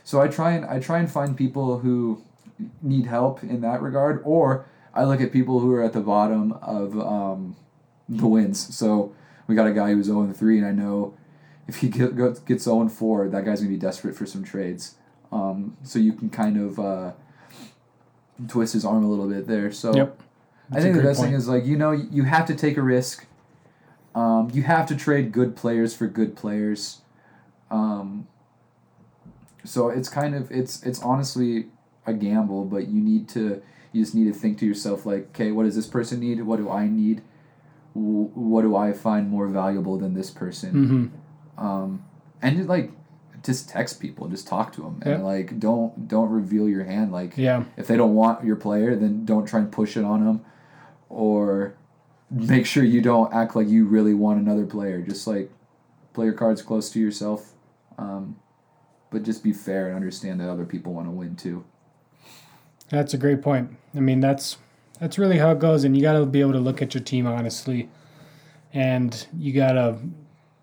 so 0.04 0.20
I 0.20 0.28
try 0.28 0.52
and 0.52 0.66
I 0.66 0.80
try 0.80 1.00
and 1.00 1.10
find 1.10 1.38
people 1.38 1.80
who 1.80 2.22
need 2.82 3.06
help 3.06 3.42
in 3.44 3.62
that 3.62 3.82
regard, 3.82 4.22
or 4.26 4.66
I 4.94 5.06
look 5.06 5.22
at 5.22 5.32
people 5.32 5.60
who 5.62 5.72
are 5.74 5.82
at 5.82 5.94
the 5.94 6.02
bottom 6.02 6.52
of 6.62 7.00
um, 7.00 7.56
the 8.10 8.28
wins. 8.28 8.76
So 8.76 9.14
we 9.48 9.56
got 9.56 9.66
a 9.68 9.72
guy 9.74 9.94
who's 9.94 10.08
zero 10.08 10.30
three, 10.34 10.58
and 10.58 10.68
I 10.68 10.72
know 10.72 11.14
if 11.68 11.78
he 11.78 11.88
get, 11.88 12.18
go- 12.18 12.34
gets 12.34 12.64
zero 12.66 12.90
four, 12.90 13.30
that 13.30 13.46
guy's 13.46 13.60
gonna 13.62 13.70
be 13.70 13.78
desperate 13.78 14.16
for 14.18 14.26
some 14.26 14.44
trades. 14.44 14.96
Um, 15.32 15.78
so 15.84 16.00
you 16.00 16.12
can 16.12 16.30
kind 16.30 16.58
of 16.60 16.80
uh, 16.80 17.12
twist 18.48 18.74
his 18.74 18.84
arm 18.84 19.04
a 19.06 19.10
little 19.10 19.30
bit 19.30 19.48
there. 19.48 19.72
So 19.72 19.96
Yep. 19.96 20.20
I 20.74 20.80
That's 20.82 20.86
a 20.86 20.88
think 20.88 20.96
the 20.98 21.04
best 21.04 21.22
thing 21.22 21.34
is 21.34 21.48
like 21.48 21.66
you 21.66 21.78
know 21.78 21.92
you 21.92 22.24
have 22.24 22.46
to 22.48 22.56
take 22.56 22.78
a 22.78 22.82
risk. 22.82 23.26
Um, 24.16 24.50
you 24.54 24.64
have 24.64 24.86
to 24.88 24.96
trade 24.96 25.32
good 25.32 25.56
players 25.56 25.96
for 25.96 26.08
good 26.08 26.36
players. 26.36 27.02
Um, 27.72 28.28
so 29.64 29.90
it's 29.90 30.10
kind 30.10 30.36
of 30.36 30.52
it's 30.52 30.84
it's 30.84 31.02
honestly 31.02 31.68
a 32.06 32.14
gamble, 32.14 32.66
but 32.66 32.88
you 32.88 33.02
need 33.02 33.28
to 33.30 33.62
you 33.92 34.04
just 34.04 34.16
need 34.16 34.26
to 34.26 34.34
think 34.38 34.58
to 34.60 34.66
yourself 34.66 35.06
like, 35.06 35.28
okay, 35.30 35.52
what 35.52 35.64
does 35.64 35.76
this 35.76 35.88
person 35.88 36.20
need? 36.20 36.42
What 36.44 36.58
do 36.58 36.70
I 36.70 36.88
need? 36.88 37.22
Wh- 37.94 38.36
What 38.36 38.64
do 38.64 38.76
I 38.76 38.94
find 38.94 39.30
more 39.30 39.48
valuable 39.48 39.98
than 39.98 40.14
this 40.14 40.30
person? 40.30 41.12
hmm 41.58 41.64
Um, 41.66 42.04
and 42.42 42.68
like 42.68 42.92
just 43.44 43.70
text 43.70 44.00
people, 44.00 44.28
just 44.28 44.48
talk 44.48 44.72
to 44.74 44.82
them, 44.82 45.00
and 45.04 45.20
Yeah. 45.20 45.24
like 45.26 45.60
don't 45.60 46.08
don't 46.08 46.30
reveal 46.30 46.68
your 46.70 46.84
hand 46.84 47.12
like 47.12 47.38
Yeah. 47.38 47.64
if 47.78 47.88
they 47.88 47.96
don't 47.98 48.16
want 48.16 48.44
your 48.46 48.56
player, 48.58 48.96
then 48.96 49.26
don't 49.26 49.46
try 49.46 49.60
and 49.60 49.72
push 49.72 49.96
it 49.98 50.04
on 50.04 50.26
them, 50.26 50.42
or 51.14 51.76
make 52.30 52.66
sure 52.66 52.84
you 52.84 53.02
don't 53.02 53.34
act 53.34 53.56
like 53.56 53.68
you 53.68 53.86
really 53.86 54.14
want 54.14 54.40
another 54.40 54.66
player. 54.66 55.02
Just 55.02 55.28
like 55.28 55.52
play 56.14 56.26
your 56.26 56.34
cards 56.34 56.62
close 56.62 56.90
to 56.92 57.00
yourself, 57.00 57.54
um, 57.98 58.38
but 59.12 59.24
just 59.24 59.44
be 59.44 59.54
fair 59.54 59.88
and 59.88 59.96
understand 59.96 60.40
that 60.40 60.50
other 60.50 60.66
people 60.66 60.94
want 60.94 61.08
to 61.08 61.12
win 61.12 61.36
too. 61.36 61.64
That's 62.90 63.14
a 63.14 63.18
great 63.18 63.42
point. 63.42 63.76
I 63.96 64.00
mean, 64.00 64.20
that's 64.20 64.58
that's 65.00 65.18
really 65.18 65.38
how 65.38 65.52
it 65.52 65.60
goes, 65.60 65.84
and 65.84 65.96
you 65.96 66.02
got 66.02 66.14
to 66.14 66.26
be 66.26 66.42
able 66.42 66.54
to 66.54 66.60
look 66.60 66.82
at 66.82 66.94
your 66.94 67.04
team 67.04 67.28
honestly, 67.28 67.90
and 68.72 69.26
you 69.38 69.54
got 69.54 69.74
to 69.74 69.98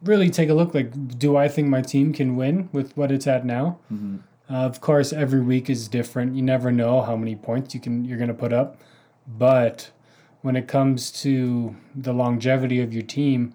really 0.02 0.30
take 0.30 0.48
a 0.48 0.54
look. 0.54 0.74
Like, 0.74 1.18
do 1.18 1.36
I 1.36 1.48
think 1.48 1.68
my 1.68 1.82
team 1.82 2.12
can 2.12 2.36
win 2.36 2.68
with 2.72 2.96
what 2.96 3.10
it's 3.10 3.26
at 3.26 3.44
now? 3.44 3.78
Mm-hmm. 3.92 4.18
Uh, 4.52 4.66
of 4.66 4.80
course, 4.80 5.12
every 5.12 5.40
week 5.40 5.70
is 5.70 5.88
different. 5.88 6.34
You 6.34 6.42
never 6.42 6.72
know 6.72 7.02
how 7.02 7.16
many 7.16 7.36
points 7.36 7.74
you 7.74 7.80
can 7.80 8.04
you're 8.04 8.18
going 8.18 8.28
to 8.28 8.34
put 8.34 8.52
up, 8.52 8.80
but 9.26 9.90
when 10.42 10.56
it 10.56 10.66
comes 10.68 11.10
to 11.22 11.76
the 11.94 12.12
longevity 12.12 12.80
of 12.80 12.92
your 12.94 13.02
team, 13.02 13.52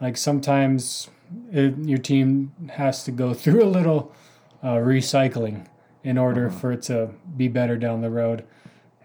like 0.00 0.16
sometimes 0.16 1.08
it, 1.52 1.76
your 1.78 1.98
team 1.98 2.52
has 2.72 3.04
to 3.04 3.10
go 3.12 3.32
through 3.42 3.62
a 3.62 3.66
little 3.70 4.12
uh, 4.62 4.74
recycling 4.74 5.66
in 6.02 6.16
order 6.18 6.46
Uh-huh. 6.46 6.58
for 6.58 6.72
it 6.72 6.82
to 6.82 7.10
be 7.36 7.46
better 7.48 7.76
down 7.76 8.00
the 8.00 8.10
road, 8.10 8.44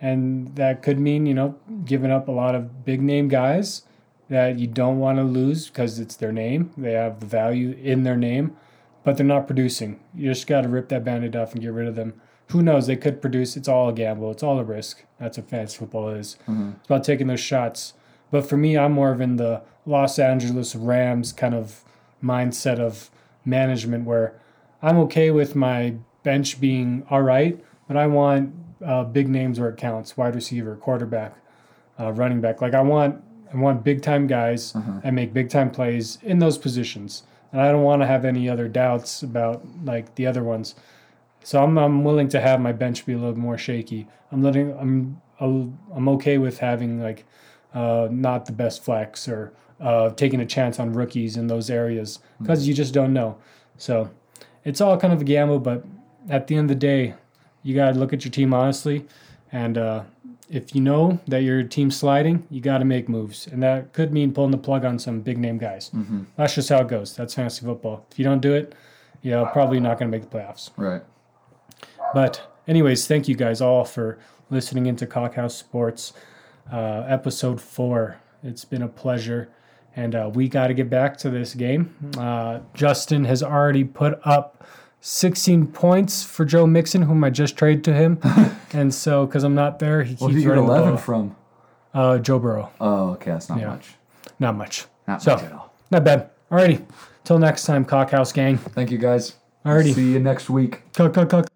and 0.01 0.55
that 0.55 0.81
could 0.81 0.99
mean 0.99 1.25
you 1.25 1.33
know 1.33 1.55
giving 1.85 2.11
up 2.11 2.27
a 2.27 2.31
lot 2.31 2.55
of 2.55 2.85
big 2.85 3.01
name 3.01 3.27
guys 3.27 3.83
that 4.29 4.57
you 4.57 4.65
don't 4.67 4.97
want 4.99 5.17
to 5.19 5.23
lose 5.23 5.67
because 5.67 5.99
it's 5.99 6.15
their 6.15 6.31
name. 6.31 6.71
They 6.77 6.93
have 6.93 7.19
the 7.19 7.25
value 7.27 7.71
in 7.81 8.03
their 8.03 8.17
name 8.17 8.55
but 9.03 9.17
they're 9.17 9.25
not 9.25 9.45
producing. 9.45 9.99
You 10.15 10.31
just 10.31 10.47
got 10.47 10.61
to 10.61 10.67
rip 10.67 10.89
that 10.89 11.03
bandit 11.03 11.35
off 11.35 11.53
and 11.53 11.61
get 11.61 11.71
rid 11.71 11.87
of 11.87 11.93
them. 11.93 12.19
Who 12.49 12.61
knows? 12.61 12.87
They 12.87 12.95
could 12.95 13.21
produce. 13.21 13.57
It's 13.57 13.67
all 13.67 13.89
a 13.89 13.93
gamble. 13.93 14.31
It's 14.31 14.43
all 14.43 14.59
a 14.59 14.63
risk. 14.63 15.03
That's 15.19 15.37
what 15.37 15.49
fantasy 15.49 15.77
football 15.77 16.09
is. 16.09 16.37
Mhm. 16.47 16.75
It's 16.77 16.85
about 16.85 17.03
taking 17.03 17.27
those 17.27 17.39
shots. 17.39 17.93
But 18.31 18.47
for 18.47 18.57
me, 18.57 18.77
I'm 18.77 18.91
more 18.91 19.11
of 19.11 19.21
in 19.21 19.37
the 19.37 19.61
Los 19.85 20.19
Angeles 20.19 20.75
Rams 20.75 21.31
kind 21.31 21.53
of 21.53 21.83
mindset 22.23 22.79
of 22.79 23.09
management 23.45 24.05
where 24.05 24.33
I'm 24.81 24.97
okay 24.99 25.31
with 25.31 25.55
my 25.55 25.95
bench 26.23 26.59
being 26.59 27.03
all 27.09 27.21
right, 27.21 27.63
but 27.87 27.97
I 27.97 28.07
want 28.07 28.53
uh, 28.83 29.03
big 29.03 29.29
names 29.29 29.59
where 29.59 29.69
it 29.69 29.77
counts 29.77 30.17
wide 30.17 30.35
receiver, 30.35 30.75
quarterback, 30.75 31.33
uh, 31.99 32.11
running 32.11 32.41
back. 32.41 32.61
Like 32.61 32.73
I 32.73 32.81
want, 32.81 33.21
I 33.53 33.57
want 33.57 33.83
big 33.83 34.01
time 34.01 34.27
guys 34.27 34.75
Uh-huh. 34.75 34.99
and 35.03 35.15
make 35.15 35.33
big 35.33 35.49
time 35.49 35.71
plays 35.71 36.17
in 36.21 36.39
those 36.39 36.57
positions. 36.57 37.23
And 37.51 37.61
I 37.61 37.71
don't 37.71 37.83
want 37.83 38.01
to 38.01 38.05
have 38.07 38.25
any 38.25 38.49
other 38.49 38.67
doubts 38.67 39.23
about 39.23 39.63
like 39.83 40.15
the 40.15 40.27
other 40.27 40.43
ones. 40.43 40.75
So 41.45 41.63
I'm, 41.63 41.77
I'm 41.77 42.03
willing 42.03 42.27
to 42.29 42.41
have 42.41 42.59
my 42.59 42.71
bench 42.71 43.05
be 43.05 43.13
a 43.13 43.17
little 43.19 43.37
more 43.37 43.55
shaky. 43.55 44.07
I'm 44.31 44.41
letting 44.41 44.75
I'm 44.79 45.21
I'm 45.39 46.09
okay 46.09 46.39
with 46.39 46.57
having 46.57 46.99
like 46.99 47.23
uh, 47.71 48.07
not 48.09 48.47
the 48.47 48.51
best 48.51 48.83
flex 48.83 49.27
or 49.27 49.53
uh, 49.79 50.09
taking 50.09 50.39
a 50.39 50.45
chance 50.45 50.79
on 50.79 50.93
rookies 50.93 51.37
in 51.37 51.45
those 51.45 51.69
areas 51.69 52.17
because 52.41 52.67
you 52.67 52.73
just 52.73 52.95
don't 52.95 53.13
know. 53.13 53.37
So 53.77 54.09
it's 54.63 54.81
all 54.81 54.97
kind 54.97 55.13
of 55.13 55.21
a 55.21 55.23
gamble, 55.23 55.59
but 55.59 55.85
at 56.29 56.47
the 56.47 56.55
end 56.55 56.71
of 56.71 56.79
the 56.79 56.79
day, 56.79 57.13
you 57.61 57.75
got 57.75 57.93
to 57.93 57.99
look 57.99 58.11
at 58.11 58.25
your 58.25 58.31
team 58.31 58.51
honestly. 58.51 59.05
And 59.51 59.77
uh, 59.77 60.03
if 60.49 60.73
you 60.73 60.81
know 60.81 61.19
that 61.27 61.43
your 61.43 61.61
team's 61.61 61.95
sliding, 61.95 62.47
you 62.49 62.59
got 62.59 62.79
to 62.79 62.85
make 62.85 63.07
moves. 63.07 63.45
And 63.45 63.61
that 63.61 63.93
could 63.93 64.11
mean 64.11 64.33
pulling 64.33 64.49
the 64.49 64.57
plug 64.57 64.83
on 64.83 64.97
some 64.97 65.21
big 65.21 65.37
name 65.37 65.59
guys. 65.59 65.91
Mm-hmm. 65.91 66.23
That's 66.37 66.55
just 66.55 66.69
how 66.69 66.81
it 66.81 66.87
goes. 66.87 67.15
That's 67.15 67.35
fantasy 67.35 67.63
football. 67.63 68.03
If 68.09 68.17
you 68.17 68.25
don't 68.25 68.41
do 68.41 68.55
it, 68.55 68.73
you're 69.21 69.45
probably 69.47 69.79
not 69.79 69.99
going 69.99 70.09
to 70.11 70.17
make 70.17 70.27
the 70.27 70.35
playoffs. 70.35 70.71
Right. 70.75 71.03
But, 72.15 72.49
anyways, 72.65 73.07
thank 73.07 73.27
you 73.27 73.35
guys 73.35 73.59
all 73.59 73.83
for 73.83 74.17
listening 74.49 74.85
into 74.85 75.05
Cockhouse 75.05 75.53
Sports, 75.53 76.13
uh, 76.71 77.03
episode 77.09 77.59
four. 77.59 78.21
It's 78.41 78.63
been 78.63 78.81
a 78.83 78.87
pleasure. 78.87 79.49
And 79.97 80.15
uh, 80.15 80.31
we 80.33 80.47
got 80.47 80.67
to 80.67 80.73
get 80.73 80.89
back 80.89 81.17
to 81.17 81.29
this 81.29 81.53
game. 81.53 81.93
Uh, 82.17 82.59
Justin 82.73 83.25
has 83.25 83.43
already 83.43 83.83
put 83.83 84.17
up 84.23 84.65
16 85.01 85.67
points 85.67 86.23
for 86.23 86.45
Joe 86.45 86.65
Mixon, 86.65 87.01
whom 87.01 87.21
I 87.21 87.31
just 87.31 87.57
traded 87.57 87.83
to 87.83 87.93
him. 87.93 88.19
and 88.71 88.93
so, 88.93 89.25
because 89.25 89.43
I'm 89.43 89.55
not 89.55 89.79
there, 89.79 90.03
he 90.03 90.11
did 90.15 90.19
keeps 90.19 90.33
you 90.35 90.41
get 90.43 90.47
running 90.51 90.67
the 90.67 90.71
eleven 90.71 90.89
ball. 90.91 90.97
from? 90.97 91.35
Uh, 91.93 92.17
Joe 92.19 92.39
Burrow. 92.39 92.71
Oh, 92.79 93.09
okay, 93.11 93.31
that's 93.31 93.49
not 93.49 93.59
Yeah. 93.59 93.67
much. 93.71 93.95
Not 94.39 94.55
much. 94.55 94.85
Not 95.05 95.21
So- 95.21 95.35
much 95.35 95.43
at 95.43 95.51
all. 95.51 95.73
Not 95.91 96.05
bad. 96.05 96.29
Alrighty. 96.49 96.81
Till 97.25 97.39
next 97.39 97.65
time, 97.65 97.83
Cockhouse 97.83 98.31
gang. 98.31 98.57
Thank 98.57 98.89
you 98.89 98.97
guys. 98.97 99.33
Alrighty. 99.65 99.93
See 99.93 100.13
you 100.13 100.19
next 100.21 100.49
week. 100.49 100.81
Cock, 100.93 101.13
cock, 101.13 101.27
cock. 101.29 101.47